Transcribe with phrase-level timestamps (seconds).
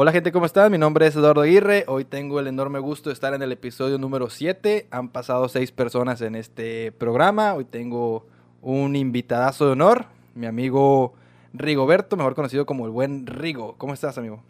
[0.00, 0.70] Hola gente, ¿cómo están?
[0.70, 1.82] Mi nombre es Eduardo Aguirre.
[1.88, 4.86] Hoy tengo el enorme gusto de estar en el episodio número 7.
[4.92, 7.54] Han pasado seis personas en este programa.
[7.54, 8.24] Hoy tengo
[8.62, 10.06] un invitadazo de honor,
[10.36, 11.14] mi amigo
[11.52, 13.74] Rigoberto, mejor conocido como el buen Rigo.
[13.76, 14.40] ¿Cómo estás, amigo?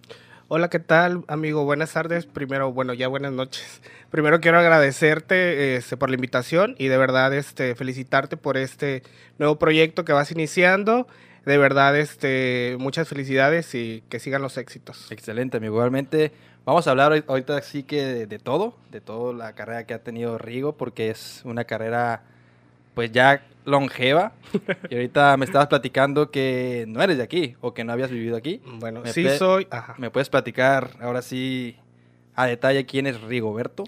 [0.48, 1.64] Hola, ¿qué tal, amigo?
[1.64, 2.26] Buenas tardes.
[2.26, 3.80] Primero, bueno, ya buenas noches.
[4.10, 9.02] Primero quiero agradecerte este, por la invitación y de verdad este, felicitarte por este
[9.38, 11.06] nuevo proyecto que vas iniciando
[11.48, 15.10] de verdad, este, muchas felicidades y que sigan los éxitos.
[15.10, 15.76] Excelente, amigo.
[15.76, 16.30] Igualmente,
[16.66, 20.36] vamos a hablar ahorita sí que de, todo, de toda la carrera que ha tenido
[20.36, 22.22] Rigo, porque es una carrera,
[22.94, 24.32] pues ya longeva.
[24.90, 28.36] y ahorita me estabas platicando que no eres de aquí o que no habías vivido
[28.36, 28.60] aquí.
[28.74, 29.66] Bueno, sí soy.
[29.96, 31.78] ¿Me puedes platicar ahora sí
[32.34, 33.84] a detalle quién es Rigoberto?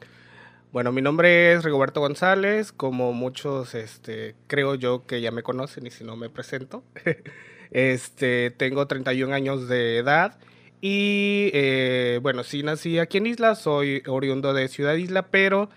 [0.72, 5.86] Bueno, mi nombre es Rigoberto González, como muchos, este, creo yo que ya me conocen
[5.86, 6.82] y si no me presento.
[7.70, 10.38] este, tengo 31 años de edad
[10.80, 15.68] y, eh, bueno, sí nací aquí en Isla, soy oriundo de Ciudad Isla, pero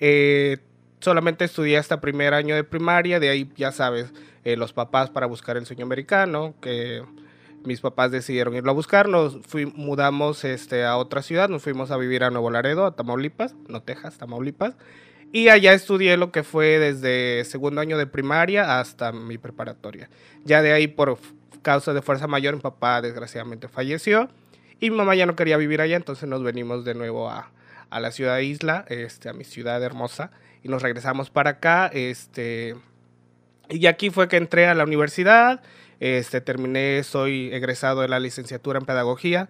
[0.00, 0.58] eh,
[1.00, 4.12] solamente estudié hasta primer año de primaria, de ahí ya sabes,
[4.44, 7.02] eh, los papás para buscar el sueño americano, que
[7.64, 9.38] mis papás decidieron irlo a buscar, nos
[9.74, 13.82] mudamos este, a otra ciudad, nos fuimos a vivir a Nuevo Laredo, a Tamaulipas, no
[13.82, 14.74] Texas, Tamaulipas,
[15.32, 20.10] y allá estudié lo que fue desde segundo año de primaria hasta mi preparatoria.
[20.44, 21.18] Ya de ahí, por
[21.62, 24.28] causa de fuerza mayor, mi papá desgraciadamente falleció
[24.80, 27.50] y mi mamá ya no quería vivir allá, entonces nos venimos de nuevo a,
[27.90, 30.30] a la ciudad Isla, este, a mi ciudad hermosa,
[30.62, 32.74] y nos regresamos para acá, este,
[33.68, 35.62] y aquí fue que entré a la universidad,
[36.00, 39.48] este, terminé, soy egresado de la licenciatura en pedagogía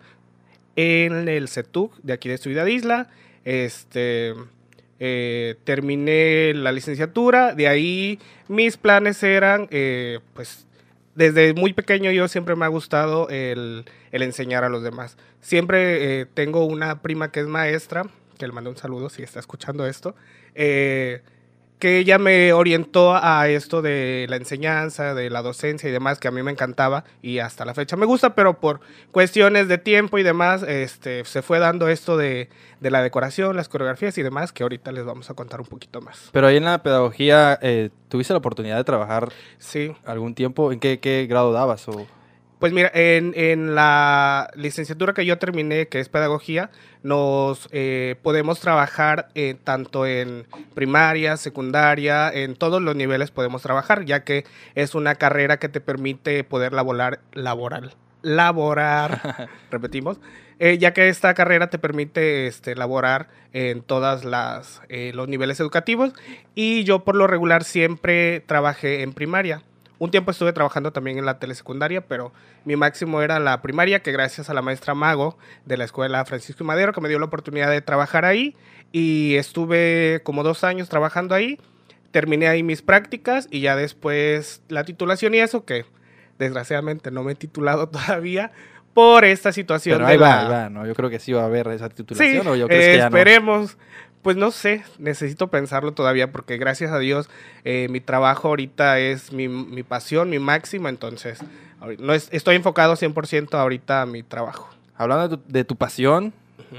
[0.76, 3.08] en el CETUC de aquí de Ciudad Isla.
[3.44, 4.34] Este,
[4.98, 10.66] eh, terminé la licenciatura, de ahí mis planes eran, eh, pues,
[11.14, 15.16] desde muy pequeño yo siempre me ha gustado el, enseñar a los demás.
[15.40, 18.04] Siempre eh, tengo una prima que es maestra,
[18.38, 20.14] que le mando un saludo si está escuchando esto
[21.80, 26.28] que ella me orientó a esto de la enseñanza, de la docencia y demás, que
[26.28, 28.80] a mí me encantaba y hasta la fecha me gusta, pero por
[29.10, 34.16] cuestiones de tiempo y demás, este, se fue dando esto de, la decoración, las coreografías
[34.18, 36.28] y demás, que ahorita les vamos a contar un poquito más.
[36.32, 39.92] Pero ahí en la pedagogía, eh, ¿tuviste la oportunidad de trabajar sí.
[40.04, 40.72] algún tiempo?
[40.72, 41.88] ¿En qué, qué grado dabas?
[41.88, 42.06] O?
[42.60, 46.70] Pues mira, en, la licenciatura que yo terminé, que es pedagogía,
[47.02, 50.44] nos eh, podemos trabajar eh, tanto en
[50.74, 54.44] primaria, secundaria, en todos los niveles podemos trabajar, ya que
[54.74, 60.20] es una carrera que te permite poder laborar, laboral, laborar, repetimos,
[60.58, 66.12] eh, ya que esta carrera te permite este, laborar en todos los niveles educativos.
[66.54, 69.62] Y yo por lo regular siempre trabajé en primaria.
[70.00, 72.32] Un tiempo estuve trabajando también en la telesecundaria, pero
[72.64, 76.64] mi máximo era la primaria, que gracias a la maestra Mago de la escuela Francisco
[76.64, 78.56] y Madero, que me dio la oportunidad de trabajar ahí,
[78.92, 81.58] y estuve como dos años trabajando ahí.
[82.12, 85.84] Terminé ahí mis prácticas y ya después la titulación y eso, que
[86.38, 88.52] desgraciadamente no me he titulado todavía,
[88.94, 89.98] por esta situación.
[89.98, 90.86] Pero ahí va, ahí va, ¿no?
[90.86, 92.46] Yo creo que sí va a haber esa titulación.
[92.46, 93.76] ¿o yo creo que ya esperemos.
[94.22, 97.30] Pues no sé, necesito pensarlo todavía porque gracias a Dios
[97.64, 101.40] eh, mi trabajo ahorita es mi, mi, pasión, mi máxima, entonces
[101.98, 104.68] no estoy enfocado 100% ahorita a mi trabajo.
[104.96, 106.34] Hablando de tu, pasión,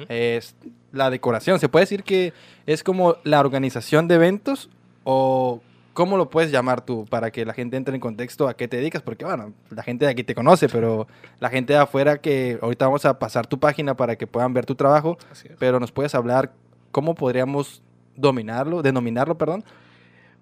[0.08, 0.56] es
[0.92, 1.60] la decoración.
[1.60, 2.34] ¿Se puede decir que
[2.68, 4.70] es como la organización de eventos
[5.04, 5.62] o
[5.94, 8.78] cómo lo puedes llamar tú para que la gente entre en contexto a qué te
[8.78, 9.02] dedicas?
[9.02, 11.08] Porque bueno, la gente de aquí te conoce, pero
[11.40, 14.68] la gente de afuera que ahorita vamos a pasar tu página para que puedan ver
[14.68, 15.18] tu trabajo,
[15.58, 16.52] pero nos puedes hablar
[16.92, 17.82] ¿cómo podríamos
[18.16, 19.64] dominarlo, denominarlo, perdón?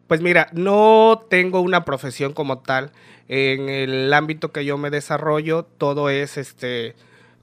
[0.08, 2.92] Pues mira, no tengo una profesión como tal.
[3.28, 6.96] En el ámbito que yo me desarrollo, todo es este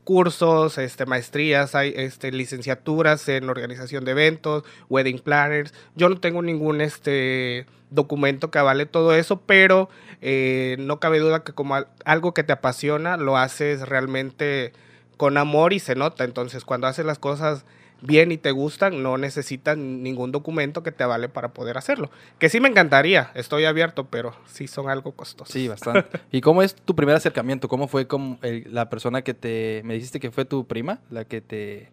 [0.06, 5.74] cursos, este, maestrías, hay este, licenciaturas en organización de eventos, wedding planners.
[5.96, 9.88] Yo no tengo ningún este, documento que avale todo eso, pero
[10.22, 14.72] eh, no cabe duda que como algo que te apasiona, lo haces realmente
[15.16, 16.22] con amor y se nota.
[16.22, 17.64] Entonces, cuando haces las cosas
[18.00, 22.10] bien y te gustan, no necesitas ningún documento que te avale para poder hacerlo.
[22.38, 25.52] Que sí me encantaría, estoy abierto, pero sí son algo costosos.
[25.52, 26.20] Sí, bastante.
[26.30, 27.68] ¿Y cómo es tu primer acercamiento?
[27.68, 29.82] ¿Cómo fue con la persona que te...
[29.84, 31.90] Me dijiste que fue tu prima, la que te...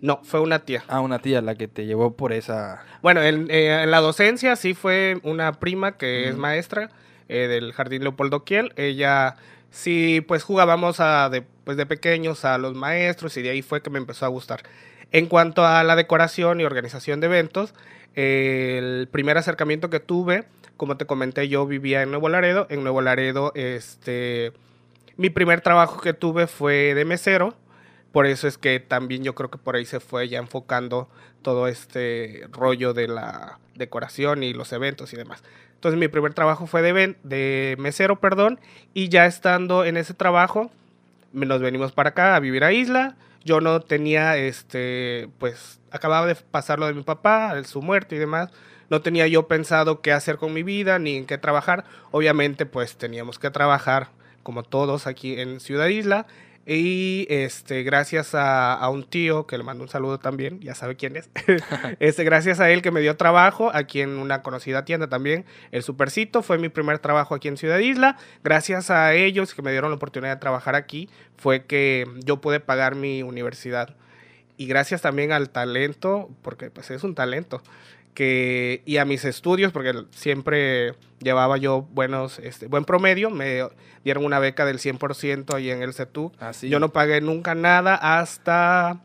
[0.00, 0.84] No, fue una tía.
[0.86, 2.84] Ah, una tía la que te llevó por esa...
[3.02, 6.90] Bueno, en, eh, la docencia sí fue una prima que es maestra
[7.28, 8.72] eh, del Jardín Leopoldo Kiel.
[8.76, 9.36] Ella
[9.70, 13.82] sí, pues jugábamos a de, pues de pequeños a los maestros y de ahí fue
[13.82, 14.62] que me empezó a gustar.
[15.12, 17.74] En cuanto a la decoración y organización de eventos,
[18.14, 20.44] el primer acercamiento que tuve,
[20.76, 22.66] como te comenté, yo vivía en Nuevo Laredo.
[22.70, 24.52] En Nuevo Laredo, este,
[25.16, 27.54] mi primer trabajo que tuve fue de mesero.
[28.12, 31.08] Por eso es que también yo creo que por ahí se fue ya enfocando
[31.42, 35.42] todo este rollo de la decoración y los eventos y demás.
[35.74, 38.58] Entonces mi primer trabajo fue de, mesero, perdón,
[38.94, 40.70] y ya estando en ese trabajo,
[41.32, 43.16] nos venimos para acá a vivir a Isla.
[43.48, 48.18] Yo no tenía, este, pues, acababa de pasar lo de mi papá, su muerte y
[48.18, 48.50] demás.
[48.90, 51.86] No tenía yo pensado qué hacer con mi vida ni en qué trabajar.
[52.10, 54.10] Obviamente, pues, teníamos que trabajar
[54.42, 56.26] como todos aquí en Ciudad Isla.
[56.66, 61.16] Y este, gracias a, un tío que le mando un saludo también, ya sabe quién
[61.16, 61.30] es.
[61.98, 65.82] este, gracias a él que me dio trabajo aquí en una conocida tienda también, el
[65.82, 68.18] Supercito, fue mi primer trabajo aquí en Ciudad Isla.
[68.44, 71.08] Gracias a ellos que me dieron la oportunidad de trabajar aquí,
[71.38, 73.96] fue que yo pude pagar mi universidad.
[74.58, 77.62] Y gracias también al talento, porque pues es un talento
[78.18, 83.62] que, y a mis estudios, porque siempre llevaba yo buenos, este, buen promedio, me
[84.02, 86.34] dieron una beca del 100% ahí en el CETUC.
[86.40, 88.98] Ah, yo no pagué nunca nada hasta,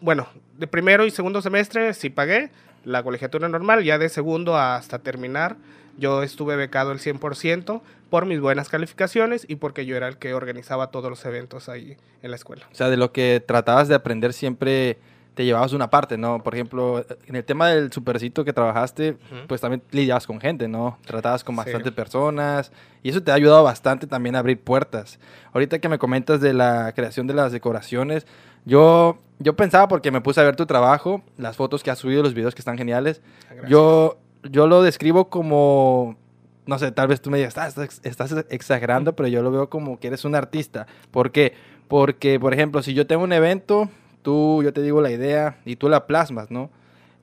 [0.00, 0.26] bueno,
[0.58, 2.50] de primero y segundo semestre sí pagué
[2.84, 5.56] la colegiatura normal, ya de segundo hasta terminar
[6.00, 10.34] yo estuve becado el 100% por mis buenas calificaciones y porque yo era el que
[10.34, 12.66] organizaba todos los eventos ahí en la escuela.
[12.72, 14.98] O sea, de lo que tratabas de aprender siempre
[15.40, 16.42] te llevabas una parte, ¿no?
[16.42, 19.16] Por ejemplo, en el tema del supercito que trabajaste,
[19.46, 20.98] pues también lidiabas con gente, ¿no?
[21.06, 22.70] Tratabas con bastantes personas
[23.02, 25.18] y eso te ha ayudado bastante también a abrir puertas.
[25.54, 28.26] Ahorita que me comentas de la creación de las decoraciones,
[28.66, 32.22] yo, yo pensaba porque me puse a ver tu trabajo, las fotos que has subido,
[32.22, 33.22] los videos que están geniales.
[33.48, 36.18] Ah, yo, yo lo describo como
[36.66, 39.70] no sé, tal vez tú me digas, ah, estás, estás, exagerando, pero yo lo veo
[39.70, 40.86] como que eres un artista.
[41.10, 41.54] ¿Por qué?
[41.88, 43.88] Porque, por ejemplo, si yo tengo un evento
[44.22, 46.70] tú, yo te digo la idea y tú la plasmas, ¿no?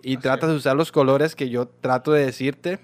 [0.02, 2.80] Y tratas de usar los colores que yo trato de decirte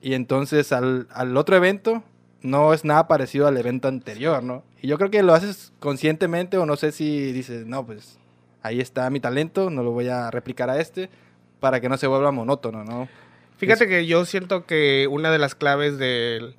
[0.00, 2.02] y entonces al, al, otro evento
[2.42, 4.62] no es nada parecido al evento anterior, ¿no?
[4.80, 8.18] Y yo creo que lo haces conscientemente o no sé si dices, no, pues
[8.62, 11.10] ahí está mi talento, no lo voy a replicar a este
[11.58, 13.08] para que no se vuelva monótono, ¿no?
[13.56, 16.54] Fíjate que yo siento que una de las claves del,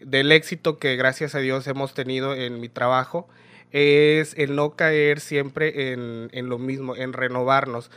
[0.00, 3.28] del éxito que gracias a Dios hemos tenido en mi trabajo
[3.72, 7.90] es el no caer siempre en, en lo mismo, en renovarnos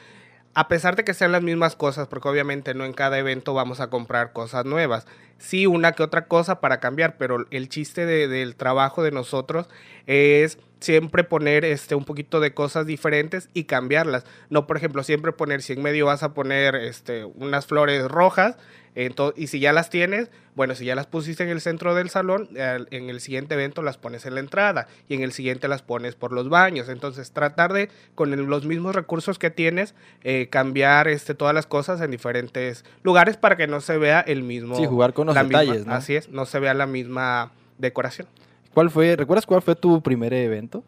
[0.53, 3.79] a pesar de que sean las mismas cosas, porque obviamente no en cada evento vamos
[3.79, 5.07] a comprar cosas nuevas,
[5.38, 9.69] sí una que otra cosa para cambiar, pero el chiste del trabajo de nosotros
[10.07, 14.25] es siempre poner este un poquito de cosas diferentes y cambiarlas.
[14.50, 18.57] No, por ejemplo, siempre poner si en medio vas a poner este unas flores rojas,
[18.93, 22.49] y si ya las tienes, bueno, si ya las pusiste en el centro del salón,
[22.55, 26.15] en el siguiente evento las pones en la entrada y en el siguiente las pones
[26.15, 26.89] por los baños.
[26.89, 32.01] Entonces, tratar de, con los mismos recursos que tienes, eh, cambiar este, todas las cosas
[32.01, 34.75] en diferentes lugares para que no se vea el mismo.
[34.75, 35.94] Sí, jugar con los detalles, ¿no?
[35.94, 38.27] Así es, no se vea la misma decoración.
[38.73, 40.83] ¿Cuál fue, recuerdas cuál fue tu primer evento?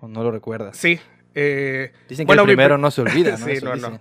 [0.00, 0.76] ¿O no lo recuerdas?
[0.76, 1.00] Sí.
[1.34, 3.46] Eh, Dicen que el primero no se olvida, ¿no?
[3.46, 3.98] sí, no, no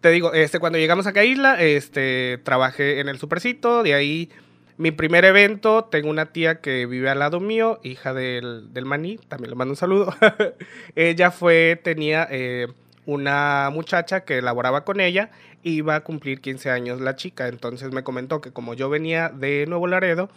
[0.00, 4.30] te digo, este, cuando llegamos a Isla, este, trabajé en el Supercito, de ahí
[4.76, 9.18] mi primer evento, tengo una tía que vive al lado mío, hija del, del maní,
[9.28, 10.14] también le mando un saludo.
[10.96, 12.66] ella fue, tenía eh,
[13.04, 15.30] una muchacha que laboraba con ella,
[15.62, 19.66] iba a cumplir 15 años la chica, entonces me comentó que como yo venía de
[19.66, 20.30] Nuevo Laredo,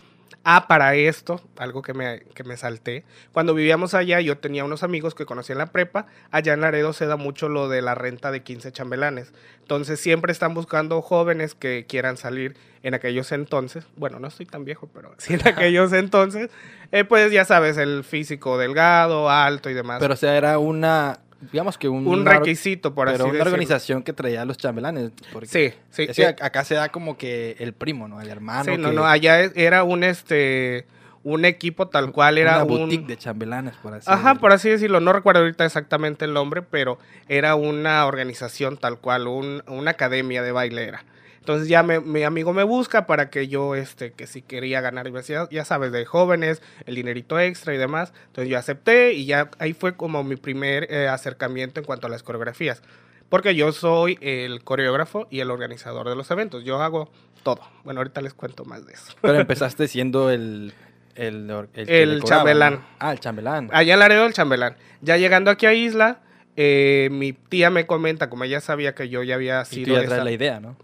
[0.45, 3.05] Ah, para esto, algo que me, que me salté.
[3.31, 6.05] Cuando vivíamos allá, yo tenía unos amigos que conocí en la prepa.
[6.31, 9.31] Allá en Laredo se da mucho lo de la renta de 15 chambelanes.
[9.59, 13.85] Entonces, siempre están buscando jóvenes que quieran salir en aquellos entonces.
[13.95, 16.51] Bueno, no estoy tan viejo, pero sí en aquellos entonces.
[16.91, 19.99] Eh, pues ya sabes, el físico delgado, alto y demás.
[20.01, 21.19] Pero, o sea, era una
[21.51, 25.11] digamos que un, un requisito, por pero una organización que traía a los chambelanes.
[25.43, 26.23] sí, sí.
[26.23, 28.21] acá se da como que el primo, ¿no?
[28.21, 28.65] El hermano.
[28.65, 30.85] Sí, no, no, allá era un este
[31.23, 34.99] un equipo tal cual era una boutique de chambelanes, por así Ajá, por así decirlo.
[34.99, 40.43] No recuerdo ahorita exactamente el nombre, pero era una organización tal cual, un, una academia
[40.43, 41.05] de bailera.
[41.43, 45.49] Entonces ya mi amigo me busca para que yo, este, que si quería ganar, ya,
[45.51, 48.13] ya sabes, de jóvenes, el dinerito extra y demás.
[48.27, 52.09] Entonces yo acepté y ya ahí fue como mi primer eh, acercamiento en cuanto a
[52.09, 52.81] las coreografías.
[53.27, 56.63] Porque yo soy el coreógrafo y el organizador de los eventos.
[56.63, 57.11] Yo hago
[57.43, 57.59] todo.
[57.83, 59.13] Bueno, ahorita les cuento más de eso.
[59.19, 60.73] Pero empezaste siendo el...
[61.15, 62.85] El, el, chambelán.
[62.99, 63.69] Ah, el chambelán.
[63.73, 64.77] Allá en Laredo, el chambelán.
[65.01, 66.21] Ya llegando aquí a Isla,
[66.55, 70.01] eh, mi tía me comenta, como ella sabía que yo ya había sido...
[70.01, 70.77] Y la idea, ¿no?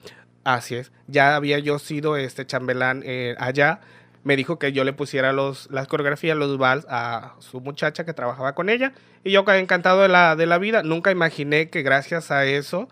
[0.55, 0.91] Así es.
[1.05, 3.81] Ya había yo sido este chambelán eh, allá.
[4.23, 8.13] Me dijo que yo le pusiera los, las coreografías, los vals a su muchacha que
[8.13, 8.93] trabajaba con ella.
[9.23, 10.81] Y yo encantado de la, de la vida.
[10.81, 12.89] Nunca imaginé que gracias a eso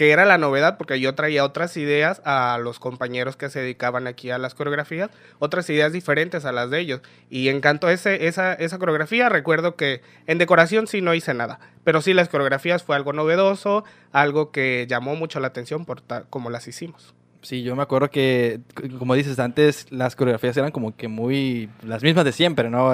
[0.00, 4.06] que era la novedad, porque yo traía otras ideas a los compañeros que se dedicaban
[4.06, 7.02] aquí a las coreografías, otras ideas diferentes a las de ellos.
[7.28, 9.28] Y encantó ese, esa, esa coreografía.
[9.28, 13.84] Recuerdo que en decoración sí no hice nada, pero sí las coreografías fue algo novedoso,
[14.10, 17.14] algo que llamó mucho la atención por como las hicimos.
[17.42, 18.60] Sí, yo me acuerdo que,
[18.98, 22.92] como dices antes, las coreografías eran como que muy las mismas de siempre, ¿no?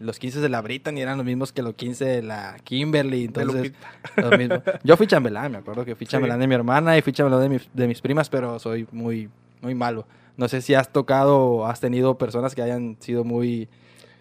[0.00, 3.72] los 15 de la Britney eran los mismos que los 15 de la Kimberly, entonces
[4.16, 4.62] lo mismo.
[4.84, 7.62] Yo fui chambelán, me acuerdo que fui chambelán de mi hermana y fui chambelán de,
[7.72, 9.30] de mis primas, pero soy muy,
[9.62, 10.06] muy malo.
[10.36, 13.68] No sé si has tocado o has tenido personas que hayan sido muy,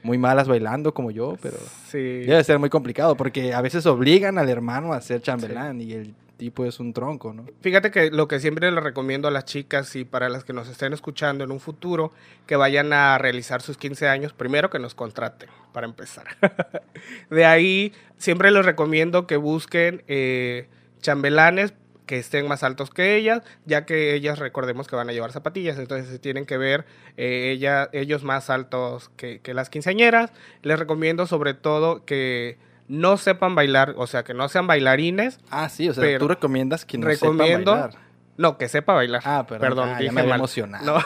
[0.06, 1.58] muy malas bailando como yo, pero
[1.92, 6.14] debe ser muy complicado porque a veces obligan al hermano a ser chambelán y el
[6.36, 7.46] tipo es un tronco, ¿no?
[7.62, 10.68] Fíjate que lo que siempre le recomiendo a las chicas y para las que nos
[10.68, 12.12] estén escuchando en un futuro,
[12.46, 16.26] que vayan a realizar sus 15 años, primero que nos contraten, para empezar.
[17.30, 20.68] de ahí, siempre les recomiendo que busquen eh,
[21.02, 21.74] chambelanes
[22.06, 25.80] que estén más altos que ellas, ya que ellas recordemos que van a llevar zapatillas,
[25.80, 26.86] entonces tienen que ver
[27.18, 30.32] eh, ellos más altos que las quinceañeras.
[30.62, 35.40] Les recomiendo sobre todo que no sepan bailar, o sea, que no sean bailarines.
[35.50, 38.06] Ah, sí, o sea, tú recomiendas que no recomiendo, sepa bailar.
[38.38, 39.22] No, que sepa bailar.
[39.26, 40.86] Ah, perdón, ah, dije me emocionado.
[40.86, 41.00] No,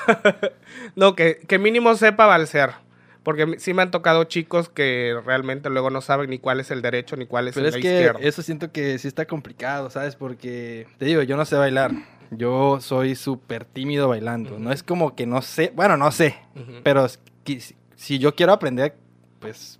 [0.96, 2.88] no que, que, mínimo sepa balsear.
[3.22, 6.82] Porque sí me han tocado chicos que realmente luego no saben ni cuál es el
[6.82, 10.16] derecho ni cuál es Pero el es que Eso siento que sí está complicado, ¿sabes?
[10.16, 11.92] Porque te digo, yo no sé bailar.
[12.32, 14.58] Yo soy súper tímido bailando.
[14.58, 16.36] No es como que no sé, bueno, no sé,
[16.84, 17.08] pero
[17.96, 18.96] si yo quiero aprender,
[19.40, 19.79] pues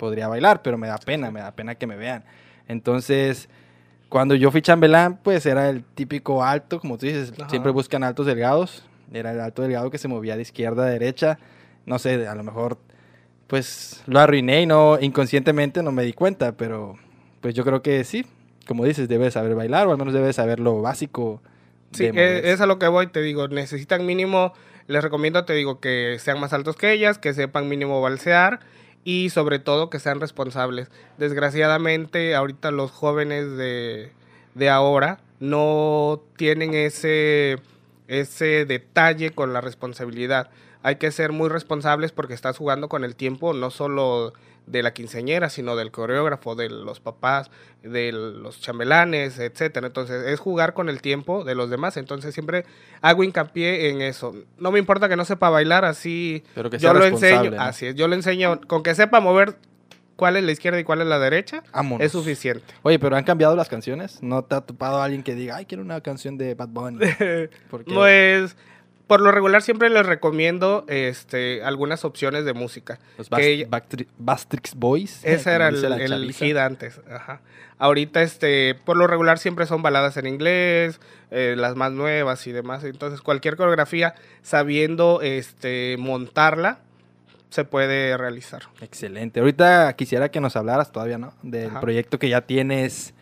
[0.00, 2.24] podría bailar, pero me da pena, me da pena que me vean.
[2.66, 3.50] Entonces,
[4.08, 8.26] cuando yo fui chambelán, pues era el típico alto, como tú dices, siempre buscan altos
[8.26, 8.82] delgados.
[9.12, 11.38] Era el alto delgado que se movía de izquierda a derecha.
[11.84, 12.78] No sé, a lo mejor,
[13.46, 16.96] pues lo arruiné y no, inconscientemente no me di cuenta, pero
[17.42, 18.24] pues yo creo que sí,
[18.66, 21.42] como dices, debes saber bailar o al menos debes saber lo básico.
[21.92, 24.54] Sí, e, es a lo que voy, te digo, necesitan mínimo,
[24.86, 28.60] les recomiendo, te digo, que sean más altos que ellas, que sepan mínimo balsear
[29.04, 30.90] y sobre todo que sean responsables.
[31.18, 34.12] Desgraciadamente, ahorita los jóvenes de,
[34.54, 37.58] de ahora no tienen ese,
[38.08, 40.50] ese detalle con la responsabilidad.
[40.82, 44.32] Hay que ser muy responsables porque estás jugando con el tiempo, no solo
[44.66, 47.50] de la quinceañera, sino del coreógrafo, de los papás,
[47.82, 49.88] de los chambelanes, etcétera.
[49.88, 51.96] Entonces, es jugar con el tiempo de los demás.
[51.96, 52.64] Entonces, siempre
[53.00, 54.34] hago hincapié en eso.
[54.58, 57.94] No me importa que no sepa bailar, así Pero que yo lo enseño, así es,
[57.94, 59.56] yo le enseño con que sepa mover
[60.16, 61.62] cuál es la izquierda y cuál es la derecha,
[61.98, 62.74] es suficiente.
[62.82, 64.22] Oye, pero han cambiado las canciones.
[64.22, 66.98] ¿No te ha topado alguien que diga, ay, quiero una canción de Bad Bunny?
[67.86, 68.54] pues
[69.10, 73.00] por lo regular siempre les recomiendo este, algunas opciones de música.
[73.18, 73.28] Los
[74.18, 75.24] Bastrix Boys.
[75.24, 77.00] Ese era el, el hit antes.
[77.10, 77.40] Ajá.
[77.80, 81.00] Ahorita, este, por lo regular siempre son baladas en inglés,
[81.32, 82.84] eh, las más nuevas y demás.
[82.84, 86.78] Entonces, cualquier coreografía, sabiendo este, montarla,
[87.48, 88.62] se puede realizar.
[88.80, 89.40] Excelente.
[89.40, 91.34] Ahorita quisiera que nos hablaras todavía, ¿no?
[91.42, 93.12] Del proyecto que ya tienes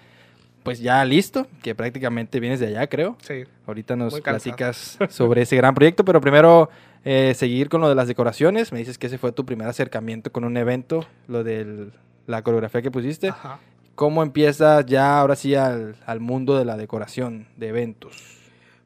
[0.62, 3.17] pues ya listo, que prácticamente vienes de allá, creo.
[3.23, 3.45] Sí.
[3.67, 6.69] Ahorita nos platicas sobre ese gran proyecto, pero primero
[7.05, 8.73] eh, seguir con lo de las decoraciones.
[8.73, 11.91] Me dices que ese fue tu primer acercamiento con un evento, lo de
[12.27, 13.29] la coreografía que pusiste.
[13.29, 13.61] Ajá.
[13.95, 18.38] ¿Cómo empiezas ya ahora sí al, al mundo de la decoración de eventos?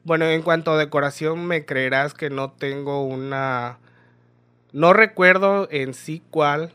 [0.03, 3.77] Bueno, en cuanto a decoración, me creerás que no tengo una...
[4.71, 6.71] No recuerdo en sí cuál,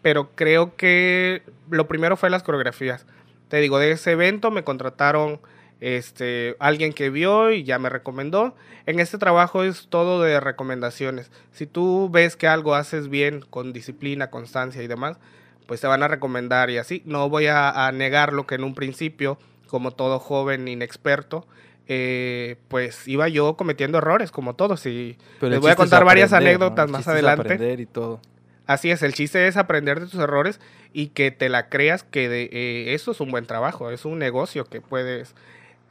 [0.00, 3.06] pero creo que lo primero fue las coreografías
[3.52, 5.38] te digo, de ese evento me contrataron
[5.82, 8.54] este, alguien que vio y ya me recomendó.
[8.86, 11.30] En este trabajo es todo de recomendaciones.
[11.52, 15.18] Si tú ves que algo haces bien con disciplina, constancia y demás,
[15.66, 17.02] pues te van a recomendar y así.
[17.04, 21.46] No voy a, negar lo que en un principio, como todo joven inexperto,
[21.88, 24.86] eh, pues iba yo cometiendo errores, como todos.
[24.86, 27.76] Y les voy a contar varias anécdotas más adelante.
[27.78, 28.18] y todo.
[28.66, 30.60] Así es, el chiste es aprender de tus errores
[30.92, 34.18] y que te la creas que de, eh, eso es un buen trabajo, es un
[34.18, 35.34] negocio que puedes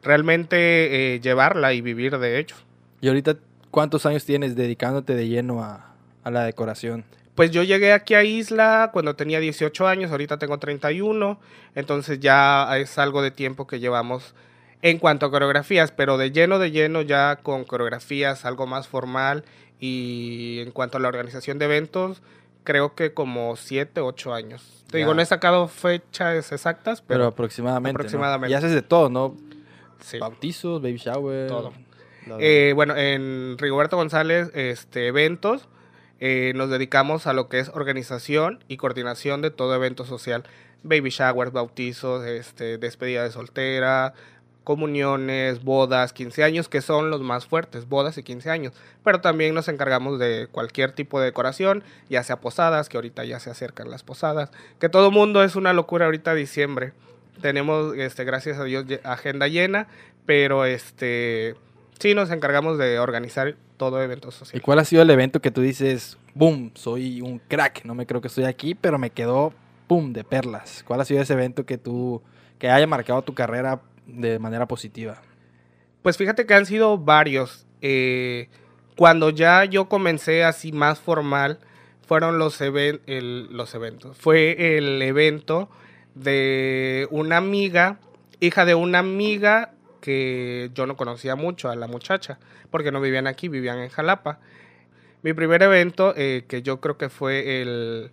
[0.03, 2.55] realmente eh, llevarla y vivir de hecho.
[3.01, 3.35] ¿Y ahorita
[3.71, 7.03] cuántos años tienes dedicándote de lleno a, a la decoración?
[7.35, 11.39] Pues yo llegué aquí a Isla cuando tenía 18 años, ahorita tengo 31,
[11.75, 14.35] entonces ya es algo de tiempo que llevamos
[14.81, 19.43] en cuanto a coreografías, pero de lleno de lleno ya con coreografías algo más formal
[19.79, 22.21] y en cuanto a la organización de eventos,
[22.63, 24.83] creo que como 7, 8 años.
[24.89, 27.95] Te digo, no he sacado fechas exactas, pero, aproximadamente.
[27.95, 28.51] aproximadamente.
[28.51, 29.37] Y haces de todo, ¿no?
[30.01, 30.19] Sí.
[30.19, 31.47] Bautizos, baby shower.
[31.47, 31.73] Todo.
[32.39, 35.67] Eh, bueno, en Rigoberto González, este, eventos,
[36.19, 40.43] eh, nos dedicamos a lo que es organización y coordinación de todo evento social.
[40.83, 44.13] Baby showers, bautizos, este, despedida de soltera,
[44.63, 48.73] comuniones, bodas, 15 años, que son los más fuertes, bodas y 15 años.
[49.03, 53.39] Pero también nos encargamos de cualquier tipo de decoración, ya sea posadas, que ahorita ya
[53.39, 56.93] se acercan las posadas, que todo mundo es una locura ahorita diciembre.
[57.41, 59.87] Tenemos, este, gracias a Dios, agenda llena,
[60.25, 61.55] pero este,
[61.99, 64.59] sí nos encargamos de organizar todo evento social.
[64.59, 68.05] ¿Y cuál ha sido el evento que tú dices, boom, soy un crack, no me
[68.05, 69.53] creo que estoy aquí, pero me quedó,
[69.87, 70.83] boom, de perlas?
[70.87, 72.21] ¿Cuál ha sido ese evento que tú,
[72.59, 75.21] que haya marcado tu carrera de manera positiva?
[76.01, 77.65] Pues fíjate que han sido varios.
[77.81, 78.49] Eh,
[78.95, 81.59] cuando ya yo comencé así más formal,
[82.05, 84.17] fueron los, los eventos.
[84.17, 85.69] Fue el evento
[86.15, 87.99] de una amiga,
[88.39, 92.39] hija de una amiga que yo no conocía mucho a la muchacha,
[92.69, 94.39] porque no vivían aquí, vivían en Jalapa.
[95.21, 98.11] Mi primer evento, eh, que yo creo que fue el,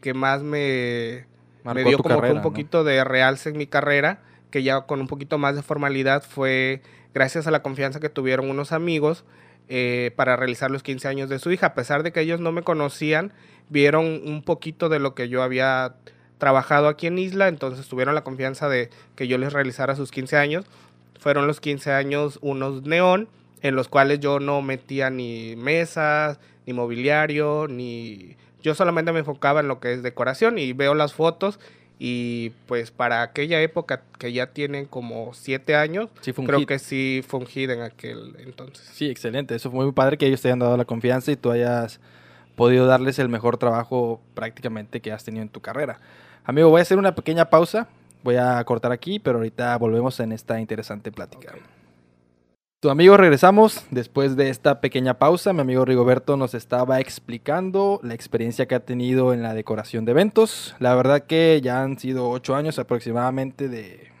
[0.00, 1.26] que más me,
[1.62, 5.38] me dio como un poquito de realce en mi carrera, que ya con un poquito
[5.38, 6.82] más de formalidad fue
[7.14, 9.24] gracias a la confianza que tuvieron unos amigos
[9.68, 11.66] eh, para realizar los 15 años de su hija.
[11.66, 13.32] A pesar de que ellos no me conocían,
[13.68, 15.94] vieron un poquito de lo que yo había
[16.38, 20.36] trabajado aquí en Isla, entonces tuvieron la confianza de que yo les realizara sus 15
[20.36, 20.64] años.
[21.18, 23.28] Fueron los 15 años unos neón,
[23.60, 28.36] en los cuales yo no metía ni mesas, ni mobiliario, ni...
[28.62, 31.60] Yo solamente me enfocaba en lo que es decoración y veo las fotos
[31.98, 36.10] y pues para aquella época que ya tienen como siete años,
[36.46, 38.88] creo que sí fungid en aquel entonces.
[38.92, 39.54] Sí, excelente.
[39.56, 41.98] Eso fue muy padre que ellos te hayan dado la confianza y tú hayas
[42.54, 46.00] podido darles el mejor trabajo prácticamente que has tenido en tu carrera.
[46.44, 47.88] Amigo, voy a hacer una pequeña pausa.
[48.22, 51.54] Voy a cortar aquí, pero ahorita volvemos en esta interesante plática.
[52.80, 55.52] Tu amigo, regresamos después de esta pequeña pausa.
[55.52, 60.12] Mi amigo Rigoberto nos estaba explicando la experiencia que ha tenido en la decoración de
[60.12, 60.76] eventos.
[60.78, 64.12] La verdad que ya han sido ocho años aproximadamente de,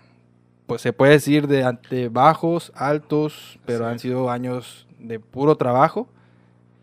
[0.66, 6.08] pues se puede decir de, bajos, altos, pero han sido años de puro trabajo.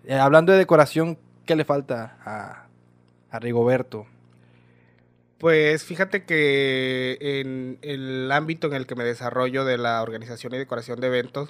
[0.05, 2.67] Eh, hablando de decoración, ¿qué le falta a,
[3.29, 4.05] a Rigoberto?
[5.37, 10.57] Pues fíjate que en el ámbito en el que me desarrollo de la organización y
[10.57, 11.49] decoración de eventos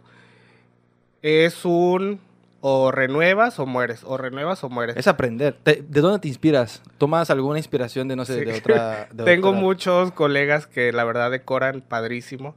[1.22, 2.20] es un
[2.68, 4.98] o renuevas o mueres, o renuevas o mueres.
[4.98, 5.56] Es aprender.
[5.64, 6.82] ¿De dónde te inspiras?
[6.98, 9.08] ¿Tomas alguna inspiración de, no sé, de otra?
[9.26, 12.56] Tengo muchos colegas que la verdad decoran padrísimo.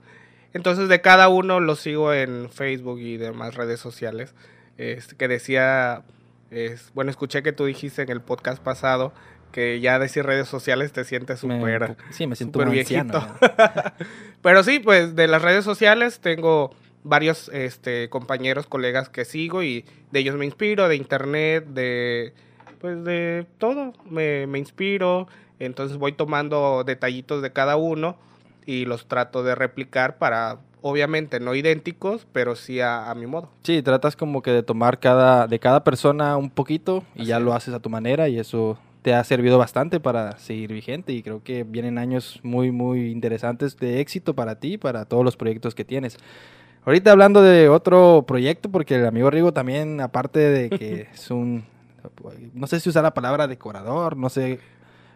[0.55, 4.35] Entonces de cada uno lo sigo en Facebook y demás redes sociales.
[4.79, 6.05] Este, que decía,
[6.50, 9.12] es, bueno, escuché que tú dijiste en el podcast pasado
[9.52, 13.26] que ya decir redes sociales te sientes súper sí, me siento super viejito.
[14.42, 19.84] Pero sí, pues de las redes sociales tengo varios este, compañeros, colegas que sigo y
[20.11, 22.32] de ellos me inspiro, de internet, de
[22.80, 25.26] pues de todo, me, me inspiro,
[25.58, 28.16] entonces voy tomando detallitos de cada uno
[28.66, 33.50] y los trato de replicar para obviamente no idénticos, pero sí a, mi modo.
[33.62, 37.54] Sí, tratas como que de tomar cada, de cada persona un poquito y ya lo
[37.54, 38.78] haces a tu manera y eso
[39.09, 43.75] te ha servido bastante para seguir vigente y creo que vienen años muy, muy interesantes
[43.79, 46.18] de éxito para ti y para todos los proyectos que tienes.
[46.85, 51.64] Ahorita hablando de otro proyecto, porque el amigo Rigo también, aparte de que es un,
[52.53, 54.61] no sé si usar la palabra decorador, no sé,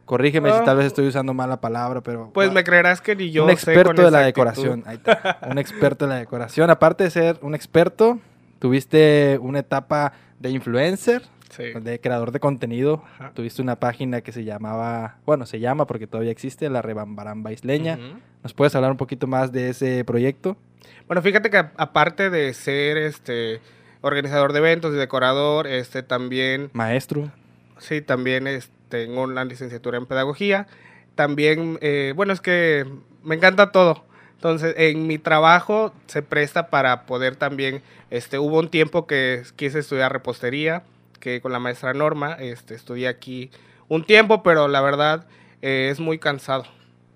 [0.06, 2.30] corrígeme si tal vez estoy usando mal la palabra, pero...
[2.32, 3.44] Pues me creerás que ni yo...
[3.44, 4.84] Un experto de la decoración,
[5.50, 6.70] un experto de la decoración.
[6.70, 8.18] Aparte de ser un experto,
[8.58, 11.24] tuviste una etapa de influencer,
[11.58, 13.02] de creador de contenido.
[13.34, 17.98] Tuviste una página que se llamaba, bueno, se llama porque todavía existe, la Rebambaramba Isleña.
[18.42, 20.56] ¿Nos puedes hablar un poquito más de ese proyecto?
[21.06, 23.60] Bueno, fíjate que aparte de ser este
[24.00, 26.70] organizador de eventos y decorador, este también...
[26.72, 27.30] Maestro.
[27.78, 30.66] Sí, también este, tengo una licenciatura en pedagogía.
[31.14, 32.86] También, eh, bueno, es que
[33.22, 34.04] me encanta todo.
[34.34, 39.78] Entonces, en mi trabajo se presta para poder también, este, hubo un tiempo que quise
[39.78, 40.82] estudiar repostería,
[41.22, 43.50] que con la maestra Norma, este, estudié aquí
[43.88, 45.26] un tiempo, pero la verdad
[45.62, 46.64] eh, es muy cansado.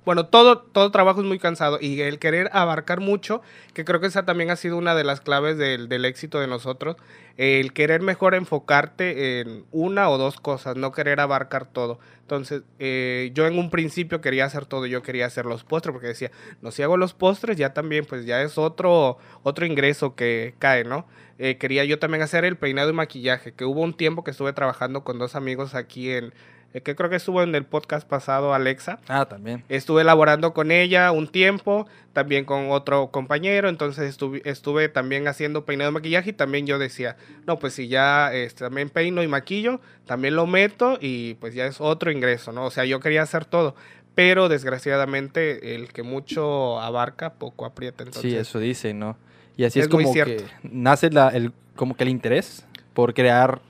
[0.07, 3.43] Bueno, todo, todo trabajo es muy cansado y el querer abarcar mucho,
[3.75, 6.47] que creo que esa también ha sido una de las claves del, del éxito de
[6.47, 6.95] nosotros,
[7.37, 11.99] el querer mejor enfocarte en una o dos cosas, no querer abarcar todo.
[12.21, 16.07] Entonces, eh, yo en un principio quería hacer todo, yo quería hacer los postres, porque
[16.07, 16.31] decía,
[16.63, 20.85] no, si hago los postres, ya también, pues ya es otro, otro ingreso que cae,
[20.85, 21.05] ¿no?
[21.41, 24.53] Eh, quería yo también hacer el peinado y maquillaje, que hubo un tiempo que estuve
[24.53, 26.33] trabajando con dos amigos aquí en,
[26.73, 28.99] que creo que estuvo en el podcast pasado, Alexa.
[29.09, 29.65] Ah, también.
[29.69, 35.65] Estuve elaborando con ella un tiempo, también con otro compañero, entonces estuve, estuve también haciendo
[35.65, 39.29] peinado y maquillaje y también yo decía, no, pues si ya este, también peino y
[39.29, 42.65] maquillo, también lo meto y pues ya es otro ingreso, ¿no?
[42.67, 43.75] O sea, yo quería hacer todo,
[44.15, 48.03] pero desgraciadamente el que mucho abarca, poco aprieta.
[48.03, 49.17] Entonces, sí, eso dice, ¿no?
[49.57, 53.61] Y así es, como que nace la, el, como que el interés por crear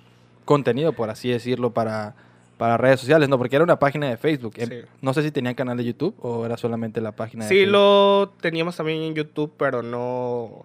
[0.45, 2.15] contenido, por así decirlo, para,
[2.59, 3.39] para redes sociales, ¿no?
[3.39, 4.55] Porque era una página de Facebook.
[4.57, 4.77] Em, Sí.
[5.03, 7.73] No sé si tenían canal de YouTube o era solamente la página de Sí, Facebook.
[7.73, 10.65] lo teníamos también en YouTube, pero no...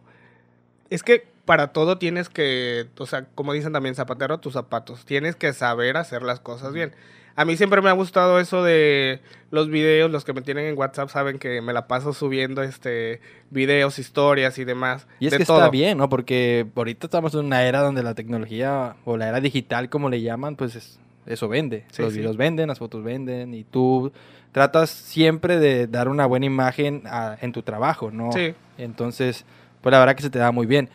[0.89, 5.05] Es que para todo tienes que, o sea, como dicen también, zapatero tus zapatos.
[5.05, 6.93] Tienes que saber hacer las cosas bien.
[7.35, 10.77] A mí siempre me ha gustado eso de los videos, los que me tienen en
[10.77, 15.07] WhatsApp saben que me la paso subiendo este videos, historias y demás.
[15.19, 15.57] Y es de que todo.
[15.59, 16.09] está bien, ¿no?
[16.09, 20.21] Porque ahorita estamos en una era donde la tecnología o la era digital, como le
[20.21, 21.85] llaman, pues es- eso vende.
[21.91, 22.19] Sí, Los sí.
[22.19, 24.11] videos venden, las fotos venden y tú
[24.51, 28.31] tratas siempre de dar una buena imagen a- en tu trabajo, ¿no?
[28.31, 28.53] Sí.
[28.77, 29.45] Entonces,
[29.81, 30.89] pues la verdad que se te da muy bien.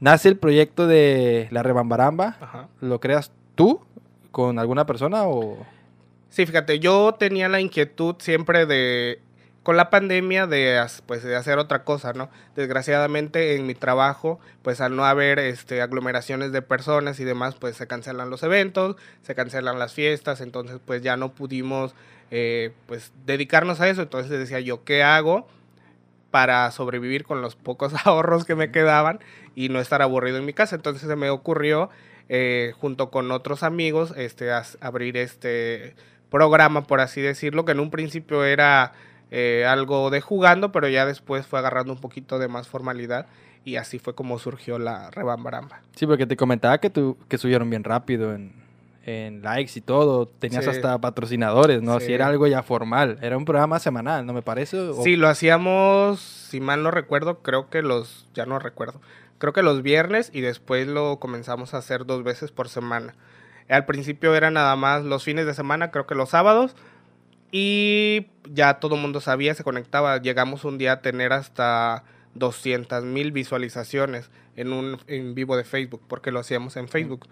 [0.00, 2.36] Nace el proyecto de la Rebambaramba.
[2.40, 2.68] Ajá.
[2.80, 3.80] ¿Lo creas tú
[4.30, 5.56] con alguna persona o...?
[6.30, 9.20] Sí, fíjate, yo tenía la inquietud siempre de,
[9.68, 12.30] con la pandemia, de, pues, de hacer otra cosa, ¿no?
[12.56, 17.76] Desgraciadamente en mi trabajo, pues al no haber este, aglomeraciones de personas y demás, pues
[17.76, 21.94] se cancelan los eventos, se cancelan las fiestas, entonces pues ya no pudimos
[22.30, 25.46] eh, pues dedicarnos a eso, entonces decía yo, ¿qué hago?
[26.30, 29.20] para sobrevivir con los pocos ahorros que me quedaban
[29.54, 30.76] y no estar aburrido en mi casa.
[30.76, 31.90] Entonces se me ocurrió,
[32.30, 34.50] eh, junto con otros amigos, este,
[34.80, 35.94] abrir este
[36.30, 38.94] programa, por así decirlo, que en un principio era
[39.30, 43.26] eh, algo de jugando, pero ya después fue agarrando un poquito de más formalidad
[43.64, 45.80] y así fue como surgió la rebambaramba.
[45.94, 48.52] Sí, porque te comentaba que, tú, que subieron bien rápido en,
[49.04, 50.26] en likes y todo.
[50.26, 50.70] Tenías Sí.
[50.70, 52.00] hasta patrocinadores, ¿no?
[52.00, 52.06] Sí.
[52.06, 53.18] Si era algo ya formal.
[53.20, 54.78] Era un programa semanal, ¿no me parece?
[54.78, 59.00] O- Sí, lo hacíamos, si mal no recuerdo, creo que los, ya no recuerdo,
[59.38, 63.14] creo que los viernes y después lo comenzamos a hacer dos veces por semana.
[63.68, 66.74] Al principio era nada más los fines de semana, creo que los sábados,
[67.50, 70.20] y ya todo el mundo sabía, se conectaba.
[70.20, 76.02] Llegamos un día a tener hasta 200 mil visualizaciones en un en vivo de Facebook,
[76.08, 77.28] porque lo hacíamos en Facebook.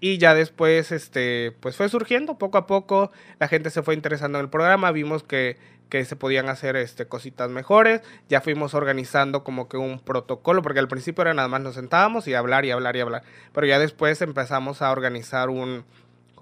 [0.00, 4.38] Y ya después, este, pues fue surgiendo poco a poco, la gente se fue interesando
[4.38, 9.44] en el programa, vimos que, que se podían hacer este, cositas mejores, ya fuimos organizando
[9.44, 12.72] como que un protocolo, porque al principio era nada más nos sentábamos y hablar y
[12.72, 13.22] hablar y hablar,
[13.52, 15.84] pero ya después empezamos a organizar un,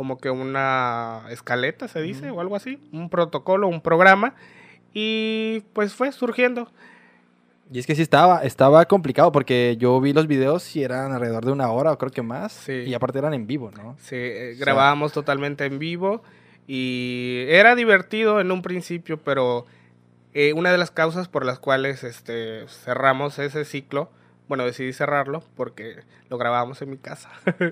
[0.00, 4.32] como que una escaleta, se dice, o algo así, un protocolo, un programa,
[4.94, 6.72] y pues fue surgiendo.
[7.70, 11.44] Y es que sí estaba, estaba complicado porque yo vi los videos y eran alrededor
[11.44, 12.50] de una hora o creo que más.
[12.50, 12.72] Sí.
[12.86, 13.94] Y aparte eran en vivo, ¿no?
[14.00, 16.22] Sí, eh, O sea- grabábamos totalmente en vivo
[16.66, 19.66] y era divertido en un principio, pero
[20.32, 24.10] eh, una de las causas por las cuales este, cerramos ese ciclo,
[24.48, 25.96] bueno, decidí cerrarlo porque
[26.30, 27.28] lo grabábamos en mi casa,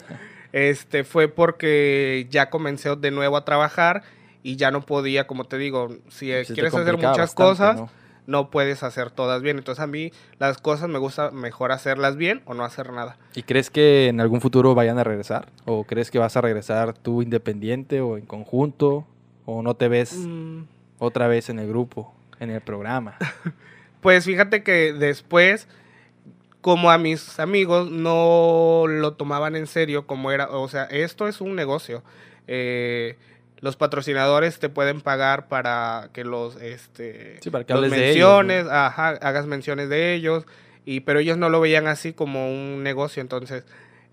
[0.53, 4.03] este, fue porque ya comencé de nuevo a trabajar
[4.43, 7.91] y ya no podía, como te digo, si quieres hacer muchas bastante, cosas, ¿no?
[8.27, 9.59] no puedes hacer todas bien.
[9.59, 13.17] Entonces a mí las cosas me gusta mejor hacerlas bien o no hacer nada.
[13.35, 15.49] ¿Y crees que en algún futuro vayan a regresar?
[15.65, 19.07] ¿O crees que vas a regresar tú independiente o en conjunto?
[19.47, 20.63] ¿O no te ves Mm.
[20.99, 23.17] otra vez en el grupo, en el programa?
[24.01, 25.67] Pues fíjate que después,
[26.61, 31.41] como a mis amigos no lo tomaban en serio, como era, o sea, esto es
[31.41, 32.03] un negocio.
[32.47, 33.17] Eh,
[33.61, 38.11] los patrocinadores te pueden pagar para que los, este, Sí, para que los hables de
[38.11, 40.45] ellos, menciones, ajá, hagas menciones de ellos,
[40.85, 43.65] y pero ellos no lo veían así como un negocio, entonces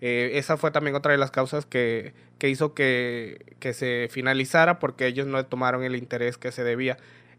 [0.02, 4.80] eh, esa fue también otra de las causas que, que hizo que, que se finalizara
[4.80, 6.98] porque ellos no tomaron el interés que se debía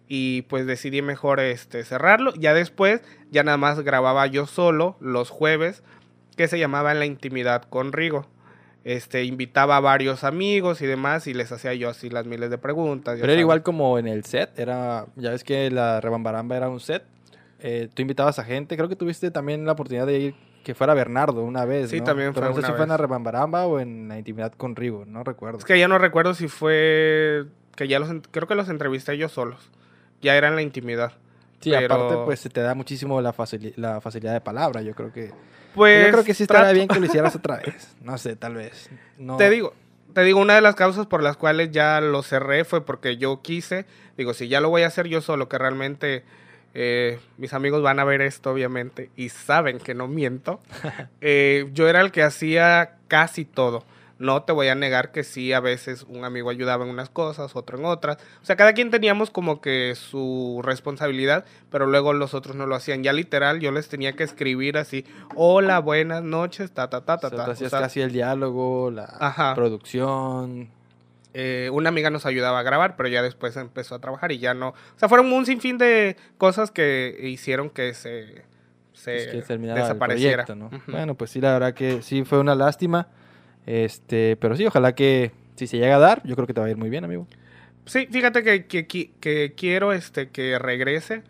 [0.09, 2.33] y pues decidí mejor este cerrarlo.
[2.35, 5.83] Ya después, ya nada más grababa yo solo los jueves,
[6.37, 8.27] que se llamaba En la intimidad con Rigo.
[8.85, 12.59] Este, invitaba a varios amigos y demás y les hacía yo así las miles de
[12.59, 13.15] preguntas.
[13.15, 13.41] Pero era sabes.
[13.41, 17.03] igual como en el set, era, ya ves que la Rebambaramba era un set,
[17.59, 20.95] eh, tú invitabas a gente, creo que tuviste también la oportunidad de ir, que fuera
[20.95, 22.05] Bernardo una vez, Sí, ¿no?
[22.05, 22.97] también Pero fue no sé una si fue en la.
[22.97, 25.59] Rebambaramba o en la intimidad con Rigo, no recuerdo.
[25.59, 29.29] Es que ya no recuerdo si fue que ya los creo que los entrevisté yo
[29.29, 29.69] solos.
[30.23, 31.13] Ya era en la intimidad.
[31.61, 34.95] sí, pero- aparte pues se te da muchísimo la, facili- la facilidad de palabra, yo
[34.95, 35.33] creo que...
[35.75, 38.35] Pues yo creo que sí estaría trato- bien que lo hicieras otra vez, no sé,
[38.37, 38.89] tal vez.
[39.19, 39.75] No, Te digo,
[40.15, 43.43] te digo, una de las causas por las cuales ya lo cerré fue porque yo
[43.43, 43.85] quise,
[44.17, 46.25] digo, si ya lo voy a hacer yo solo, que realmente
[46.73, 50.61] eh, mis amigos van a ver esto, obviamente, y saben que no miento,
[51.21, 53.85] eh, yo era el que hacía casi todo.
[54.19, 57.55] No te voy a negar que sí, a veces un amigo ayudaba en unas cosas,
[57.55, 58.17] otro en otras.
[58.41, 62.75] O sea, cada quien teníamos como que su responsabilidad, pero luego los otros no lo
[62.75, 63.03] hacían.
[63.03, 67.19] Ya literal, yo les tenía que escribir así, hola, buenas noches, ta, ta, ta, o
[67.19, 67.45] ta, sea, ta.
[67.45, 69.55] tú O hacías sea, casi el diálogo, la Ajá.
[69.55, 70.71] producción...
[71.35, 74.55] eh, una amiga nos ayudaba a grabar, pero ya después empezó a trabajar y ya
[74.55, 74.69] no.
[74.71, 78.45] O sea, fueron un sinfín de cosas que hicieron que se,
[78.95, 79.43] se
[79.75, 80.47] desapareciera.
[80.55, 80.71] ¿no?
[80.87, 83.09] Bueno, pues sí, la verdad que sí fue una lástima.
[83.67, 86.67] Este, pero sí, ojalá que si se llega a dar, yo creo que te va
[86.67, 87.27] a ir muy bien, amigo.
[87.85, 91.23] Sí, fíjate que, que, que quiero este, que regrese,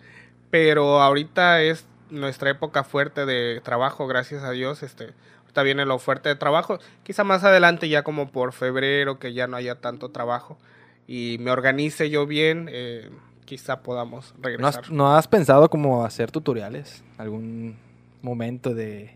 [0.51, 4.83] pero ahorita es nuestra época fuerte de trabajo, gracias a Dios.
[4.83, 6.79] Este, ahorita viene la oferta de trabajo.
[7.03, 10.59] Quizá más adelante, ya como por febrero, que ya no haya tanto trabajo
[11.07, 13.11] y me organice yo bien, eh,
[13.45, 14.91] quizá podamos regresar.
[14.91, 17.05] ¿No has, pensado como hacer tutoriales?
[17.17, 17.77] ¿Algún
[18.23, 19.15] momento de,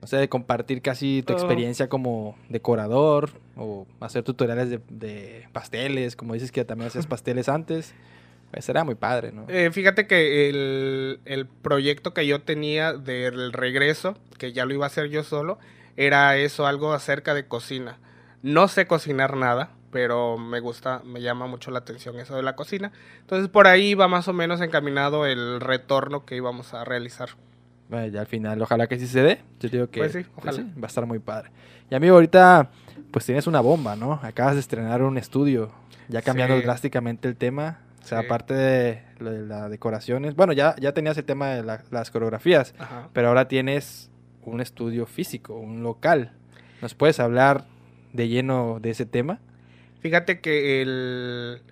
[0.00, 6.16] no sé, de compartir casi tu experiencia como decorador o hacer tutoriales de, de pasteles,
[6.16, 7.94] como dices que también haces pasteles antes?
[8.50, 9.46] Pues era muy padre, ¿no?
[9.48, 14.88] Eh, fíjate que el, proyecto que yo tenía del regreso, que ya lo iba a
[14.88, 15.58] hacer yo solo,
[15.96, 17.98] era eso, algo acerca de cocina.
[18.42, 22.56] No sé cocinar nada, pero me gusta, me llama mucho la atención eso de la
[22.56, 22.90] cocina.
[23.20, 27.30] Entonces por ahí va más o menos encaminado el retorno que íbamos a realizar.
[27.90, 29.40] Bueno, ya al final, ojalá que sí se dé.
[29.58, 31.50] Yo digo que pues sí, va a estar muy padre.
[31.90, 32.70] Y amigo, ahorita
[33.10, 34.20] pues tienes una bomba, ¿no?
[34.22, 35.72] Acabas de estrenar un estudio,
[36.08, 41.16] ya cambiando drásticamente el tema o sea, aparte de, las decoraciones, bueno, ya, ya tenías
[41.18, 42.74] el tema de las coreografías,
[43.12, 44.10] pero ahora tienes
[44.42, 46.32] un estudio físico, un local.
[46.80, 47.66] ¿Nos puedes hablar
[48.12, 49.38] de lleno de ese tema?
[50.00, 51.62] Fíjate que el,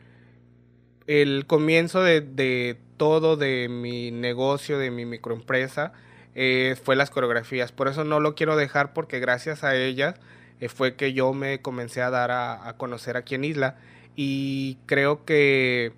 [1.07, 5.92] el comienzo de, todo de mi negocio, de mi microempresa,
[6.34, 7.72] eh, fue las coreografías.
[7.72, 10.14] Por eso no lo quiero dejar porque gracias a ellas
[10.60, 13.76] eh, fue que yo me comencé a dar a, a conocer aquí en Isla.
[14.16, 15.92] Y creo que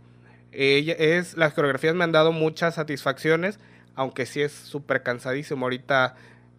[0.53, 3.59] ella es, las coreografías me han dado muchas satisfacciones,
[3.95, 6.17] aunque sí es súper cansadísimo ahorita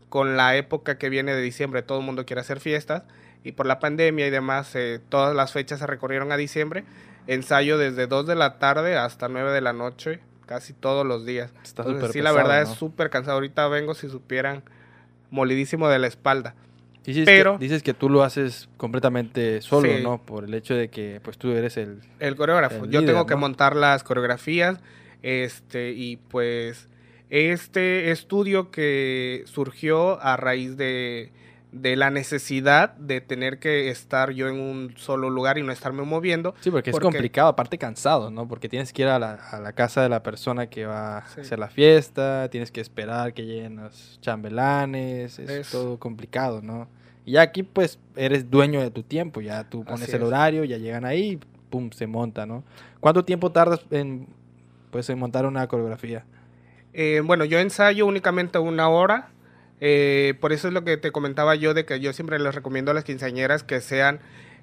[0.10, 3.04] con la época que viene de diciembre, todo el mundo quiere hacer fiestas
[3.44, 6.84] y por la pandemia y demás, eh, todas las fechas se recorrieron a diciembre.
[7.28, 10.20] Ensayo desde 2 de la tarde hasta 9 de la noche,
[10.52, 11.50] casi todos los días.
[12.12, 13.36] sí, la verdad es súper cansado.
[13.36, 14.64] Ahorita vengo, si supieran,
[15.30, 16.56] molidísimo de la espalda.
[17.06, 20.22] Dices, pero, que, dices que tú lo haces completamente solo, ¿no?
[20.22, 22.02] Por el hecho de que pues tú eres el...
[22.20, 22.86] El coreógrafo.
[22.86, 24.80] Yo tengo que montar las coreografías
[25.22, 26.90] este y pues
[27.30, 31.32] este estudio que surgió a raíz de,
[31.72, 36.04] de la necesidad de tener que estar yo en un solo lugar y no estarme
[36.04, 36.54] moviendo.
[36.60, 38.48] Sí, porque, es complicado, aparte cansado, ¿no?
[38.48, 41.18] Porque tienes que ir a la, a la casa de la persona que va a
[41.20, 46.88] hacer la fiesta, tienes que esperar que lleguen los chambelanes, es, todo complicado, ¿no?
[47.26, 51.06] Y aquí pues eres dueño de tu tiempo, ya tú pones el horario, ya llegan
[51.06, 52.64] ahí, pum, se monta, ¿no?
[53.00, 54.28] ¿Cuánto tiempo tardas en,
[54.92, 56.26] pues, en montar una coreografía?
[56.94, 59.30] Eh, bueno, yo ensayo únicamente una hora
[59.82, 62.92] eh, por eso es lo que te comentaba yo de que yo siempre les recomiendo
[62.92, 64.22] a las quinceañeras que sean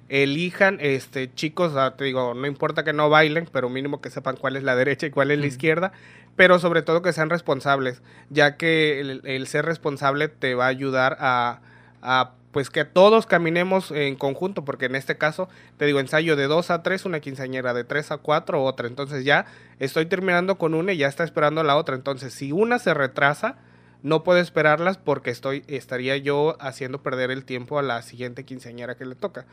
[0.09, 4.55] elijan este chicos, te digo, no importa que no bailen, pero mínimo que sepan cuál
[4.55, 5.91] es la derecha y cuál es la izquierda,
[6.35, 11.17] pero sobre todo que sean responsables, ya que el, ser responsable te va a ayudar
[11.19, 11.61] a,
[12.01, 16.47] a, pues que todos caminemos en conjunto, porque en este caso, te digo, ensayo de
[16.47, 19.45] 2 a 3, una quinceañera, de 3 a 4, otra, entonces ya
[19.77, 23.57] estoy terminando con una y ya está esperando la otra, entonces si una se retrasa,
[24.01, 28.95] no puedo esperarlas porque estoy, estaría yo haciendo perder el tiempo a la siguiente quinceañera
[28.95, 29.45] que le toca.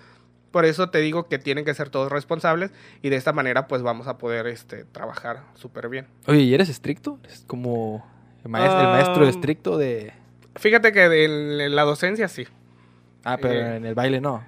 [0.50, 2.70] Por eso te digo que tienen que ser todos responsables
[3.02, 6.06] y de esta manera pues vamos a poder este, trabajar súper bien.
[6.26, 7.18] Oye, ¿y eres estricto?
[7.28, 8.06] ¿Es como
[8.44, 10.12] el maestro, estricto de...?
[10.54, 12.46] Fíjate que en la docencia sí.
[13.24, 14.42] Ah, pero eh, en el baile no.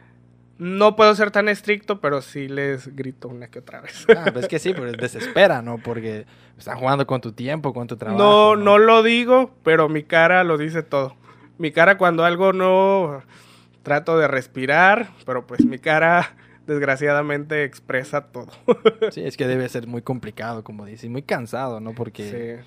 [0.58, 4.04] No puedo ser tan estricto, pero sí les grito una que otra vez.
[4.16, 5.78] Ah, pues es que sí, pues desespera, ¿no?
[5.78, 6.26] Porque
[6.58, 8.18] están jugando con tu tiempo, con tu trabajo.
[8.18, 11.14] No, no, lo digo, pero mi cara lo dice todo.
[11.58, 13.22] Mi cara cuando algo no
[13.84, 16.34] trato de respirar, pero pues mi cara
[16.66, 18.48] desgraciadamente expresa todo.
[19.12, 21.94] sí, es que debe ser muy complicado, como dices, muy cansado, ¿no?
[21.94, 22.60] Porque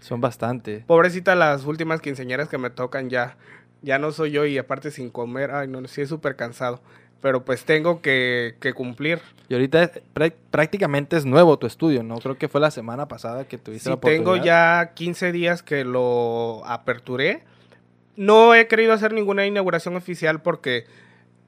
[0.00, 0.84] son bastante.
[0.86, 3.36] Pobrecita las últimas quinceañeras que me tocan ya.
[3.82, 6.82] Ya no soy yo y aparte sin comer, ay no, sí es súper cansado
[7.20, 9.20] pero pues tengo que, cumplir.
[9.48, 9.90] Y ahorita
[10.50, 12.18] prácticamente es nuevo tu estudio, ¿no?
[12.18, 14.24] Creo que fue la semana pasada que tuviste la oportunidad.
[14.32, 17.44] tengo ya 15 días que lo aperturé.
[18.16, 20.86] No he querido hacer ninguna inauguración oficial porque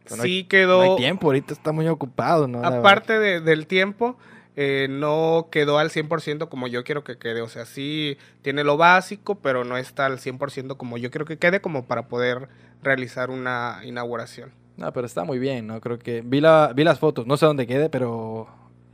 [0.06, 0.84] sí quedó...
[0.84, 2.64] No hay tiempo, ahorita está muy ocupado, ¿no?
[2.64, 4.16] Aparte del tiempo,
[4.56, 7.42] eh, no quedó al 100% como yo quiero que quede.
[7.42, 11.38] O sea, sí tiene lo básico, pero no está al 100% como yo quiero que
[11.38, 12.48] quede como para poder
[12.82, 14.52] realizar una inauguración.
[14.78, 15.80] No, pero está muy bien, ¿no?
[15.80, 18.46] Creo que vi, la, vi las fotos, no sé dónde quede, pero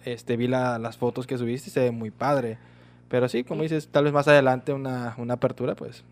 [0.04, 2.58] este, vi las fotos que subiste y se ve muy padre.
[3.08, 6.02] Pero sí, como dices, tal vez más adelante una, una apertura, pues.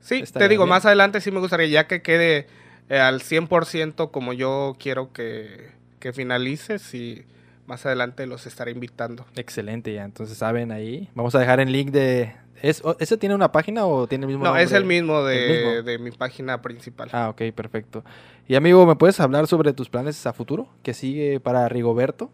[0.00, 2.46] Sí, te digo, más adelante sí me gustaría ya que quede
[2.88, 5.68] eh, al 100% como yo quiero que,
[6.00, 7.24] que finalice, sí,
[7.66, 9.26] más adelante los estaré invitando.
[9.36, 10.04] Excelente, ya.
[10.04, 11.10] Entonces saben ahí.
[11.14, 12.34] Vamos a dejar el link de...
[12.62, 14.64] ¿Es, ¿Ese tiene una página o tiene el mismo No, nombre?
[14.64, 15.82] es el mismo de, ¿El mismo?
[15.82, 17.08] de mi página principal.
[17.12, 18.02] Ah, ok, perfecto.
[18.50, 20.68] Y amigo, ¿me puedes hablar sobre tus planes a futuro?
[20.82, 22.30] ¿Qué sigue para Rigoberto?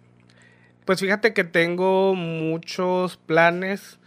[0.85, 3.99] Pues fíjate que tengo muchos planes,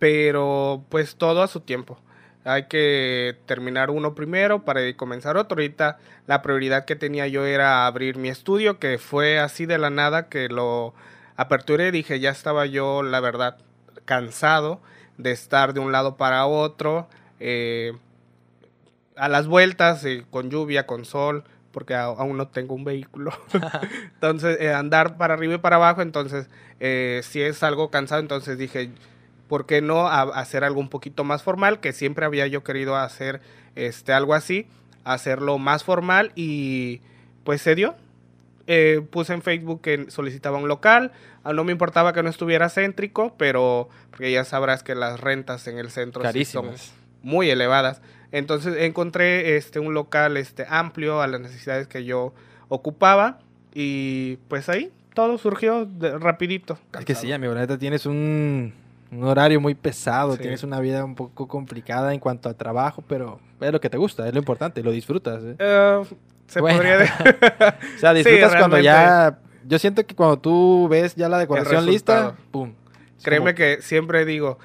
[0.00, 2.00] pero pues todo a su tiempo.
[2.42, 5.54] Hay que terminar uno primero para comenzar otro.
[5.54, 9.90] Ahorita la prioridad que tenía yo era abrir mi estudio, que fue así de la
[9.90, 10.94] nada que lo
[11.36, 11.92] aperturé.
[11.92, 13.58] Dije, ya estaba yo, la verdad,
[14.04, 14.80] cansado
[15.16, 17.06] de estar de un lado para otro,
[17.38, 17.92] eh,
[19.16, 23.32] a las vueltas, eh, con lluvia, con sol, porque a- aún no tengo un vehículo.
[24.14, 26.48] entonces, eh, andar para arriba y para abajo, entonces,
[26.80, 28.90] eh, si es algo cansado, entonces dije,
[29.48, 31.80] ¿por qué no a- hacer algo un poquito más formal?
[31.80, 33.40] Que siempre había yo querido hacer
[33.76, 34.66] este, algo así,
[35.04, 37.00] hacerlo más formal y
[37.44, 37.94] pues se dio.
[38.66, 41.12] Eh, puse en Facebook que solicitaba un local,
[41.44, 45.76] no me importaba que no estuviera céntrico, pero porque ya sabrás que las rentas en
[45.78, 46.66] el centro sí son
[47.22, 48.00] muy elevadas.
[48.34, 52.34] Entonces encontré este un local este amplio a las necesidades que yo
[52.68, 53.38] ocupaba
[53.72, 56.78] y pues ahí todo surgió de- rapidito.
[56.98, 57.34] Es que sí, cansado.
[57.36, 58.74] amigo, la neta tienes un,
[59.12, 60.40] un horario muy pesado, Sí.
[60.42, 63.96] tienes una vida un poco complicada en cuanto a trabajo, pero es lo que te
[63.98, 65.40] gusta, es lo importante, lo disfrutas.
[65.44, 65.54] ¿eh?
[65.58, 66.02] Eh,
[66.48, 66.78] se Bueno.
[66.78, 67.04] podría de-
[67.96, 68.82] O sea, disfrutas cuando realmente.
[68.82, 69.38] ya...
[69.66, 72.34] Yo siento que cuando tú ves ya la decoración lista.
[72.50, 72.72] ¡pum!
[73.16, 74.58] Es Créeme como- que siempre digo,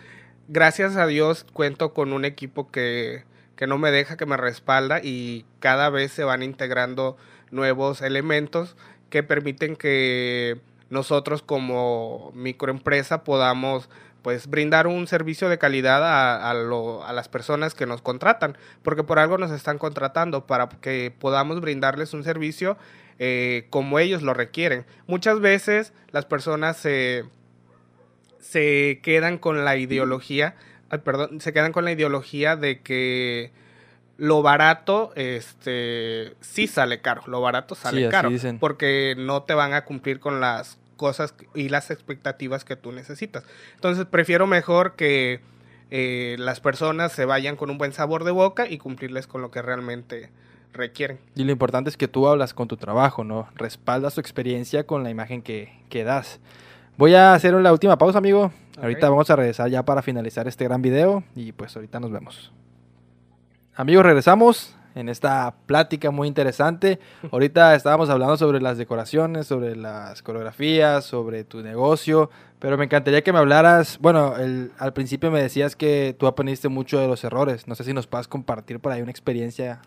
[0.47, 3.23] gracias a Dios cuento con un equipo que,
[3.59, 7.17] que no me deja, que me respalda y cada vez se van integrando
[7.51, 8.77] nuevos elementos
[9.09, 13.89] que permiten que nosotros como microempresa podamos
[14.21, 18.57] pues brindar un servicio de calidad a, a lo- a las personas que nos contratan,
[18.81, 22.77] porque por algo nos están contratando, para que podamos brindarles un servicio
[23.17, 24.85] eh, como ellos lo requieren.
[25.05, 27.25] Muchas veces las personas se
[28.39, 30.55] se quedan con la ideología,
[30.89, 33.51] ay, perdón, se quedan con la ideología de que
[34.17, 38.59] lo barato, este, sí sale caro, lo barato sale Sí, caro, dicen.
[38.59, 43.45] porque no te van a cumplir con las cosas y las expectativas que tú necesitas.
[43.75, 45.39] Entonces prefiero mejor que
[45.91, 49.51] eh, las personas se vayan con un buen sabor de boca y cumplirles con lo
[49.51, 50.29] que realmente
[50.73, 51.17] requieren.
[51.35, 53.47] Y lo importante es que tú hablas con tu trabajo, ¿no?
[53.55, 56.39] Respaldas tu experiencia con la imagen que, que das.
[56.97, 58.51] Voy a hacer la última pausa, amigo.
[58.81, 62.51] Ahorita vamos a regresar ya para finalizar este gran video y pues ahorita nos vemos.
[63.75, 66.99] Amigos, regresamos en esta plática muy interesante.
[67.31, 73.23] Ahorita estábamos hablando sobre las decoraciones, sobre las coreografías, sobre tu negocio, pero me encantaría
[73.23, 77.23] que me hablaras, bueno, el- al principio me decías que tú aprendiste mucho de los
[77.23, 77.67] errores.
[77.67, 79.79] No sé si nos puedas compartir por ahí una experiencia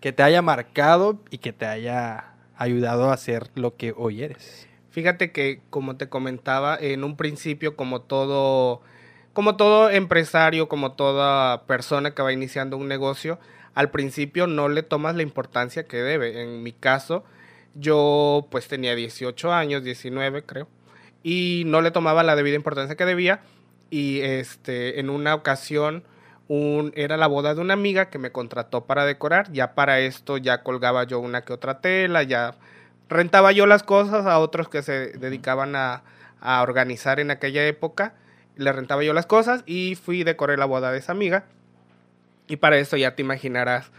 [0.00, 4.67] que te haya marcado y que te haya ayudado a ser lo que hoy eres.
[4.98, 8.82] Fíjate que, como te comentaba, en un principio, como todo,
[9.32, 13.38] como todo empresario, como toda persona que va iniciando un negocio,
[13.74, 16.42] al principio no le tomas la importancia que debe.
[16.42, 17.22] En mi caso,
[17.76, 20.66] yo pues tenía 18 años, 19 creo,
[21.22, 23.42] y no le tomaba la debida importancia que debía.
[23.90, 26.02] Y este, en una ocasión,
[26.48, 29.52] un, era la boda de una amiga que me contrató para decorar.
[29.52, 32.56] Ya para esto ya colgaba yo una que otra tela, ya
[33.08, 36.02] rentaba yo las cosas a otros que se dedicaban a,
[36.40, 38.14] a organizar en aquella época.
[38.56, 41.44] Le rentaba yo las cosas y fui decoré la boda de esa amiga.
[42.46, 43.90] Y para eso ya te imaginarás.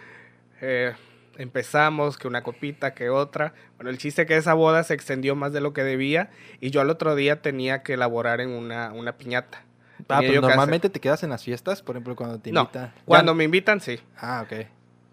[0.61, 0.93] eh,
[1.37, 3.53] empezamos, que una copita, que otra.
[3.77, 6.81] Bueno, el chiste que esa boda se extendió más de lo que debía y yo
[6.81, 9.63] al otro día tenía que elaborar en una, una piñata.
[10.09, 12.87] Ah, pero que normalmente te quedas en las fiestas, por ejemplo, cuando te No, invitan.
[12.95, 13.99] Ya- Cuando me invitan, sí.
[14.17, 14.51] Ah, ok.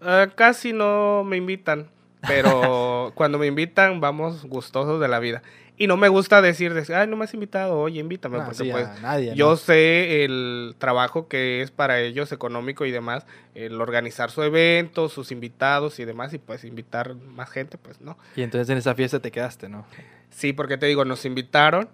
[0.01, 1.89] Eh, casi no me invitan,
[2.25, 5.41] pero cuando me invitan vamos gustosos de la vida.
[5.79, 8.63] Y no me gusta decir, decir, ay, no me has invitado, oye, invítame, Ah, porque
[8.63, 9.57] sí, pues nadie, yo ¿no?
[9.57, 15.31] sé el trabajo que es para ellos económico y demás, el organizar su evento, sus
[15.31, 18.17] invitados y demás, y pues invitar más gente, pues no.
[18.35, 19.85] Y entonces en esa fiesta te quedaste, ¿no?
[20.31, 21.87] Sí, porque te digo, nos invitaron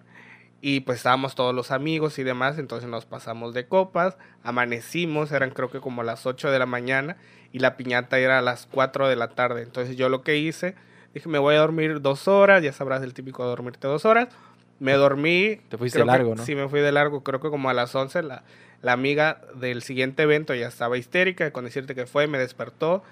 [0.65, 5.49] y pues estábamos todos los amigos y demás, entonces nos pasamos de copas, amanecimos, eran
[5.49, 7.17] creo que como las 8 de la mañana
[7.51, 9.61] y la piñata era a las 4 de la tarde.
[9.63, 10.75] Entonces yo lo que hice,
[11.13, 14.29] dije, me voy a dormir dos horas, ya sabrás el típico de dormirte dos horas.
[14.79, 15.57] Me dormí.
[15.69, 16.43] Te fuiste que- largo, ¿no?
[16.45, 18.43] Sí, me fui de largo, creo que como a las 11 la,
[18.81, 23.03] la amiga del siguiente evento ya estaba histérica con decirte que fue, me despertó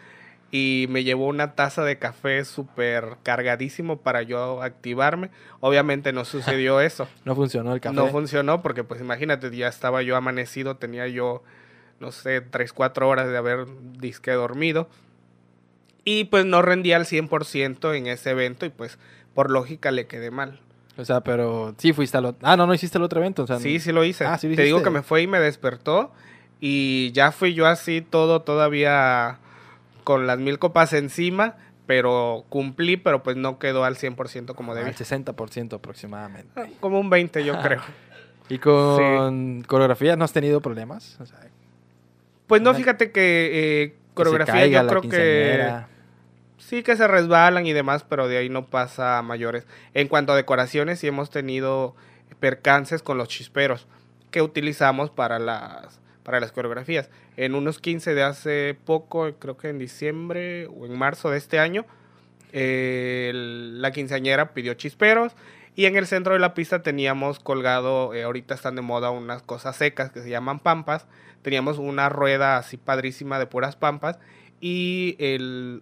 [0.52, 5.30] y me llevó una taza de café súper cargadísimo para yo activarme.
[5.62, 7.08] Obviamente no sucedió eso.
[7.24, 7.96] No funcionó el café.
[7.96, 11.42] No funcionó porque pues imagínate, ya estaba yo amanecido, tenía yo,
[12.02, 13.66] no sé, 3, 4 horas de haber
[13.98, 14.90] disque dormido.
[16.04, 18.98] Y pues no rendía al 100% en ese evento y pues
[19.34, 20.60] por lógica le quedé mal.
[20.98, 22.46] O sea, pero sí fuiste al otro.
[22.46, 23.44] Ah, no, no hiciste el otro evento.
[23.44, 24.26] O sea, sí, sí lo hice.
[24.26, 26.12] Ah, sí lo Te digo que me fue y me despertó
[26.60, 29.40] y ya fui yo así todo todavía
[30.04, 34.90] con las mil copas encima, pero cumplí, pero pues no quedó al 100% como debía.
[34.90, 36.50] Al 60% aproximadamente.
[36.80, 37.82] Como un 20 yo creo.
[38.50, 41.18] ¿Y con coreografía no has tenido problemas?
[41.22, 41.40] O sea,
[42.48, 45.86] Pues no, fíjate que eh, coreografía yo creo que
[46.58, 49.66] sí que se resbalan y demás, pero de ahí no pasa a mayores.
[49.94, 51.96] En cuanto a decoraciones, sí hemos tenido
[52.42, 53.88] percances con los chisperos
[54.32, 57.10] que utilizamos para las para las coreografías.
[57.38, 61.60] En unos 15 de hace poco, creo que en diciembre o en marzo de este
[61.60, 61.86] año,
[62.54, 65.34] la quinceañera pidió chisperos
[65.76, 69.42] y en el centro de la pista teníamos colgado, eh, ahorita están de moda unas
[69.42, 71.08] cosas secas que se llaman pampas,
[71.42, 74.20] teníamos una rueda así padrísima de puras pampas
[74.60, 75.16] y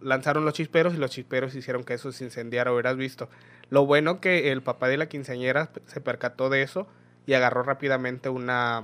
[0.01, 3.29] lanzaron los chisperos y los chisperos hicieron que eso se incendiara, hubieras visto.
[3.69, 6.87] Lo bueno que el papá de la quinceañera se percató de eso
[7.25, 8.83] y agarró rápidamente una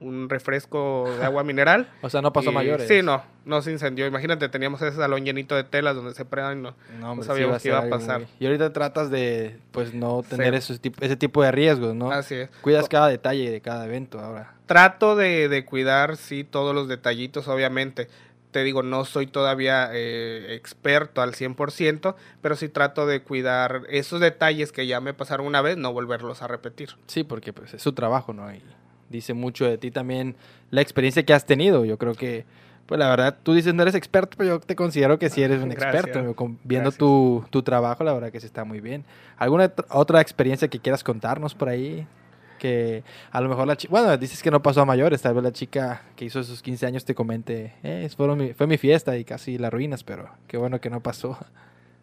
[0.00, 1.90] un refresco de agua mineral.
[2.02, 2.86] O sea, no pasó y- mayores.
[2.88, 4.06] Sí, no, no se incendió.
[4.06, 7.28] Imagínate, teníamos ese salón llenito de telas donde se prueban y no, No, hombre, sí
[7.28, 8.20] sabíamos a que iba a pasar.
[8.20, 10.58] muy- Y ahorita tratas de, pues, no tener Sí.
[10.58, 12.10] esos tip- ese tipo de riesgos, ¿no?
[12.12, 12.50] Así es.
[12.62, 14.54] Cuidas cada detalle de cada evento ahora.
[14.66, 18.08] Trato de, de cuidar, sí, todos los detallitos, obviamente.
[18.50, 24.20] Te digo, no soy todavía eh, experto al 100%, pero sí trato de cuidar esos
[24.20, 26.90] detalles que ya me pasaron una vez, no volverlos a repetir.
[27.08, 28.50] Sí, porque pues es su trabajo, ¿no?
[28.54, 28.62] Y
[29.10, 30.36] dice mucho de ti también
[30.70, 31.84] la experiencia que has tenido.
[31.84, 32.44] Yo creo que,
[32.86, 35.62] pues la verdad, tú dices no eres experto, pero yo te considero que sí eres
[35.62, 36.04] un Gracias.
[36.06, 36.34] experto.
[36.34, 39.04] Con- Viendo tu, tu trabajo, la verdad que sí está muy bien.
[39.36, 42.06] ¿Alguna ot- otra experiencia que quieras contarnos por ahí?
[42.58, 45.44] Que a lo mejor la chica, bueno, dices que no pasó a mayores, tal vez
[45.44, 49.16] la chica que hizo esos 15 años te comente, eh, fueron mi- fue mi fiesta
[49.16, 51.38] y casi la ruinas, pero qué bueno que no pasó.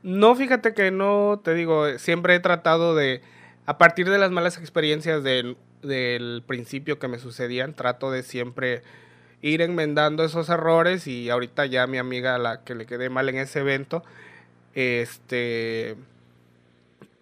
[0.01, 3.21] No, fíjate que no, te digo, siempre he tratado de,
[3.65, 8.83] a partir de las malas experiencias del, del principio que me sucedían, trato de siempre
[9.41, 13.37] ir enmendando esos errores y ahorita ya mi amiga, la que le quedé mal en
[13.37, 14.03] ese evento,
[14.73, 15.95] este,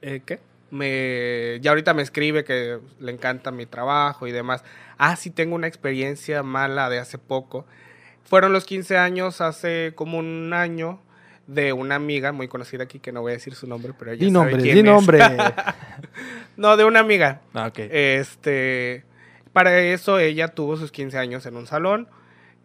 [0.02, 0.40] eh, ¿qué?
[0.72, 4.64] Me, ya ahorita me escribe que le encanta mi trabajo y demás.
[4.98, 7.66] Ah, sí tengo una experiencia mala de hace poco.
[8.24, 11.00] Fueron los 15 años hace como un año
[11.48, 14.26] de una amiga muy conocida aquí, que no voy a decir su nombre, pero ella
[14.26, 14.86] Di sabe nombre, quién di es.
[14.86, 15.20] nombre.
[16.58, 17.42] no, de una amiga.
[17.54, 17.80] Ah, ok.
[17.92, 19.04] Este,
[19.52, 22.08] para eso ella tuvo sus 15 años en un salón.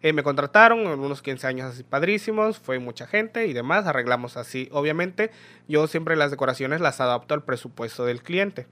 [0.01, 4.37] Eh, me contrataron, en unos 15 años así padrísimos, fue mucha gente y demás, arreglamos
[4.37, 4.69] así.
[4.71, 5.29] Obviamente,
[5.67, 8.65] yo siempre las decoraciones las adapto al presupuesto del cliente.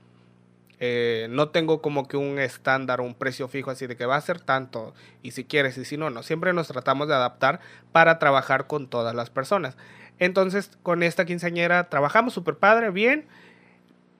[0.80, 4.22] Eh, no tengo como que un estándar, un precio fijo así de que va a
[4.22, 6.24] ser tanto y si quieres y si no, no.
[6.24, 7.60] Siempre nos tratamos de adaptar
[7.92, 9.76] para trabajar con todas las personas.
[10.20, 13.26] Entonces, con esta quinceañera trabajamos súper padre, bien.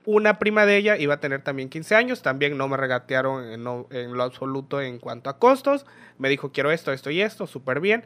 [0.06, 3.64] Una prima de ella iba a tener también 15 años, también no me regatearon en,
[3.64, 5.86] lo absoluto en cuanto a costos.
[6.18, 8.06] Me dijo, quiero esto, esto y esto, súper bien.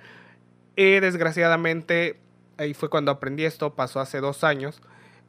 [0.76, 2.18] Y desgraciadamente,
[2.58, 4.82] ahí fue cuando aprendí esto, pasó hace dos años,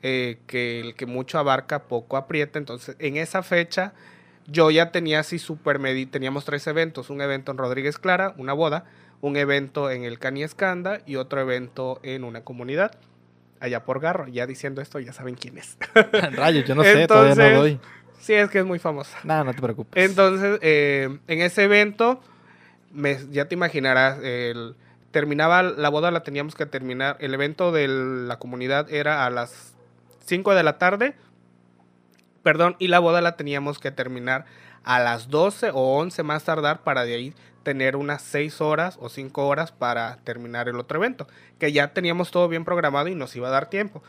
[0.03, 2.59] eh, que el que mucho abarca, poco aprieta.
[2.59, 3.93] Entonces, en esa fecha,
[4.47, 8.53] yo ya tenía así súper medido, teníamos tres eventos, un evento en Rodríguez Clara, una
[8.53, 8.85] boda,
[9.21, 12.91] un evento en el Cani Escanda y otro evento en una comunidad,
[13.61, 14.27] allá por Garro.
[14.27, 15.79] Ya diciendo esto, ya saben quién es.
[16.33, 17.81] Rayos, yo no sé, todavía no doy.
[18.21, 19.17] sí, es que es muy famosa.
[19.23, 20.05] Nada, no te preocupes.
[20.05, 22.21] Entonces, eh, en ese evento,
[22.93, 24.75] me- ya te imaginarás, el-
[25.13, 27.17] terminaba la boda, la teníamos que terminar.
[27.21, 29.72] El evento de la comunidad era a las
[30.25, 31.15] 5 de la tarde,
[32.43, 34.45] perdón, y la boda la teníamos que terminar
[34.85, 39.09] a las 12 o 11 más tardar para de ahí tener unas 6 horas o
[39.09, 43.35] 5 horas para terminar el otro evento, que ya teníamos todo bien programado y nos
[43.37, 44.03] iba a dar tiempo.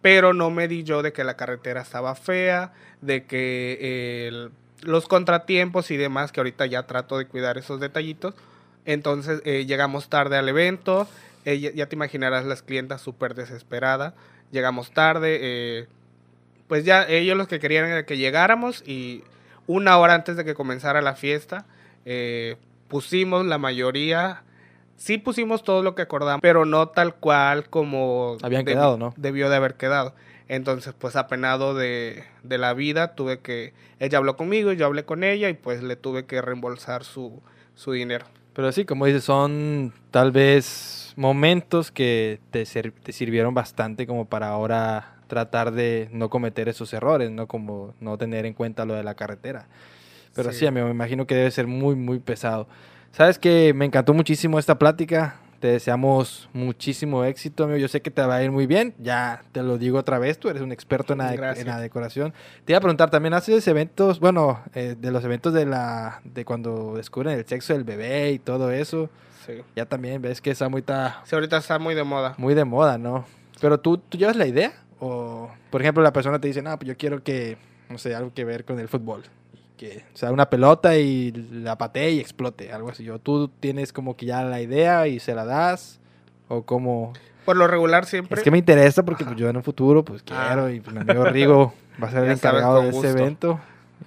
[0.00, 4.50] Pero no me di yo de que la carretera estaba fea, de que
[4.82, 8.34] los contratiempos y demás, que ahorita ya trato de cuidar esos detallitos.
[8.86, 11.06] Entonces eh, llegamos tarde al evento,
[11.44, 14.14] eh, ya te imaginarás las clientas súper desesperadas,
[14.50, 15.86] llegamos tarde, eh,
[16.68, 19.24] pues ya ellos los que querían era que llegáramos y
[19.66, 21.66] una hora antes de que comenzara la fiesta
[22.04, 22.56] eh,
[22.88, 24.42] pusimos la mayoría,
[24.96, 29.14] sí pusimos todo lo que acordamos, pero no tal cual como Habían debi- quedado, ¿no?
[29.16, 30.14] debió de haber quedado.
[30.48, 35.22] Entonces, pues apenado de, de la vida, tuve que, ella habló conmigo, yo hablé con
[35.22, 37.40] ella y pues le tuve que reembolsar su,
[37.76, 38.26] su dinero.
[38.60, 44.48] Pero sí, como dices, son tal vez momentos que te, te sirvieron bastante como para
[44.48, 47.46] ahora tratar de no cometer esos errores, ¿no?
[47.46, 49.66] Como no tener en cuenta lo de la carretera.
[50.34, 50.66] Pero sí, Sí.
[50.66, 52.68] amigo, me imagino que debe ser muy, muy pesado.
[53.12, 55.36] Sabes que me encantó muchísimo esta plática.
[55.60, 57.78] Te deseamos muchísimo éxito, amigo.
[57.78, 58.94] Yo sé que te va a ir muy bien.
[58.98, 62.32] Ya te lo digo otra vez, tú eres un experto en la, en la decoración.
[62.64, 66.44] Te iba a preguntar, ¿también haces eventos, bueno, eh, de los eventos de la de
[66.44, 69.10] cuando descubren el sexo del bebé y todo eso?
[69.46, 69.54] Sí.
[69.76, 70.82] Ya también ves que esa muy...
[70.82, 72.34] Ta, sí, ahorita está muy de moda.
[72.38, 73.26] Muy de moda, ¿no?
[73.60, 76.88] Pero tú, tú llevas la idea o, por ejemplo, la persona te dice, no, pues
[76.88, 77.58] yo quiero que,
[77.90, 79.24] no sé, algo que ver con el fútbol
[79.80, 83.08] que o sea una pelota y la patee y explote, algo así.
[83.08, 86.00] O tú tienes como que ya la idea y se la das,
[86.48, 87.14] o como...
[87.46, 88.36] Por lo regular siempre...
[88.36, 90.48] Es que me interesa porque pues, yo en un futuro pues ah.
[90.48, 91.72] quiero y pues, mi amigo Rigo
[92.02, 93.58] va a ser el encargado de ese evento.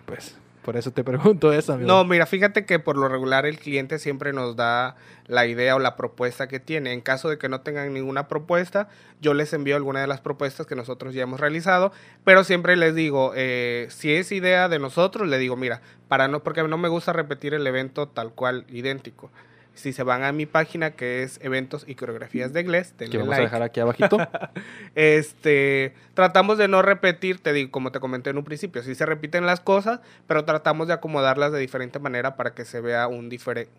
[0.05, 1.77] pues por eso te pregunto eso.
[1.77, 4.95] No, mira, fíjate que por lo regular el cliente siempre nos da
[5.27, 6.93] la idea o la propuesta que tiene.
[6.93, 8.89] En caso de que no tengan ninguna propuesta,
[9.21, 11.91] yo les envío alguna de las propuestas que nosotros ya hemos realizado,
[12.23, 16.43] pero siempre les digo, eh, si es idea de nosotros, le digo, mira, para no,
[16.43, 19.31] porque no me gusta repetir el evento tal cual idéntico.
[19.73, 23.35] Si se van a mi página que es eventos y coreografías de inglés, que vamos
[23.35, 24.17] a dejar aquí abajito.
[24.95, 29.05] este, tratamos de no repetir, te digo, como te comenté en un principio, sí se
[29.05, 33.29] repiten las cosas, pero tratamos de acomodarlas de diferente manera para que se vea un,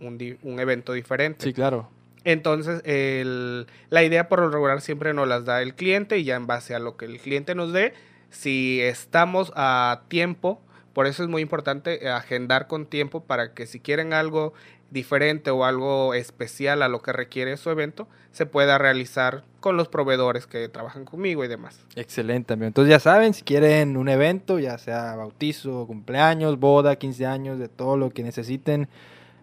[0.01, 1.45] un, un evento diferente.
[1.45, 1.88] Sí, claro.
[2.24, 6.36] Entonces, el, la idea por lo regular siempre nos las da el cliente y ya
[6.36, 7.92] en base a lo que el cliente nos dé,
[8.30, 10.61] si estamos a tiempo,
[10.95, 14.55] por eso es muy importante agendar con tiempo para que si quieren algo
[14.91, 19.89] diferente o algo especial a lo que requiere su evento, se pueda realizar con los
[19.89, 21.80] proveedores que trabajan conmigo y demás.
[21.97, 22.66] Excelente, amigo.
[22.66, 27.68] Entonces ya saben, si quieren un evento, ya sea bautizo, cumpleaños, boda, 15 años, de
[27.68, 28.89] todo lo que necesiten,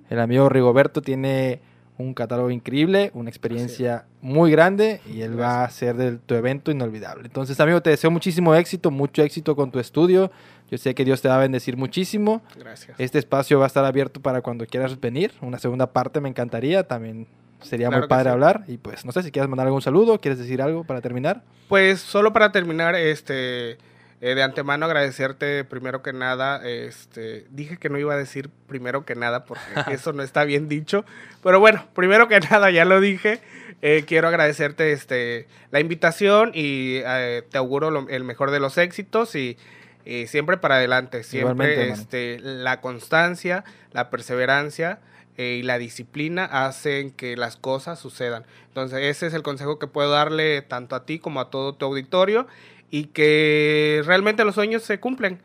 [0.10, 1.62] el amigo Rigoberto tiene
[1.98, 6.72] un catálogo increíble, una experiencia muy grande y él va a hacer de tu evento
[6.72, 7.26] inolvidable.
[7.26, 10.32] Entonces, amigo, te deseo muchísimo éxito, mucho éxito con tu estudio.
[10.72, 12.41] Yo sé que Dios te va a bendecir muchísimo.
[12.57, 12.97] Gracias.
[12.97, 15.34] Este espacio va a estar abierto para cuando quieras venir.
[15.41, 16.88] Una segunda parte me encantaría.
[16.88, 17.28] También
[17.61, 18.63] sería muy padre hablar.
[18.67, 21.43] Y pues, no sé si quieres mandar algún saludo, quieres decir algo para terminar.
[21.67, 26.65] Pues solo para terminar, este, eh, de antemano agradecerte primero que nada.
[26.65, 29.61] Este, dije que no iba a decir primero que nada porque
[29.91, 31.03] eso no está bien dicho.
[31.43, 33.41] Pero bueno, primero que nada ya lo dije.
[33.82, 39.36] Eh, quiero agradecerte este, la invitación y eh, te auguro el mejor de los éxitos
[39.36, 39.57] y
[40.06, 44.99] y siempre para adelante, siempre este, la constancia, la perseverancia
[45.38, 48.45] eh, y la disciplina hacen que las cosas sucedan.
[48.68, 51.86] Entonces ese es el consejo que puedo darle tanto a ti como a todo tu
[51.86, 52.47] auditorio
[52.89, 55.39] y que realmente los sueños se cumplen.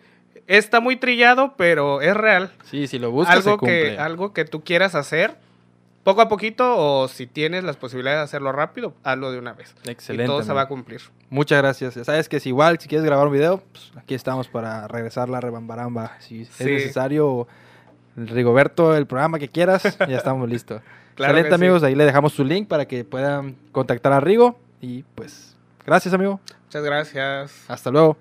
[0.46, 2.52] Está muy trillado, pero es real.
[2.64, 5.36] Sí, si lo buscas algo Que, algo que tú quieras hacer,
[6.06, 9.74] poco a poquito o si tienes las posibilidades de hacerlo rápido, hazlo de una vez.
[9.84, 10.22] Excelente.
[10.22, 11.00] Y todo se va a cumplir.
[11.30, 11.94] Muchas gracias.
[11.94, 15.40] Sabes que es igual, si quieres grabar un video, pues aquí estamos para regresar la
[15.40, 16.12] rebambaramba.
[16.20, 17.48] Si es necesario,
[18.14, 20.80] Rigoberto, el programa que quieras, ya estamos listos.
[21.18, 21.82] Excelente, amigos.
[21.82, 24.60] Ahí le dejamos su link para que puedan contactar a Rigo.
[24.80, 26.38] Y pues, gracias, amigo.
[26.66, 27.64] Muchas gracias.
[27.66, 28.16] Hasta luego.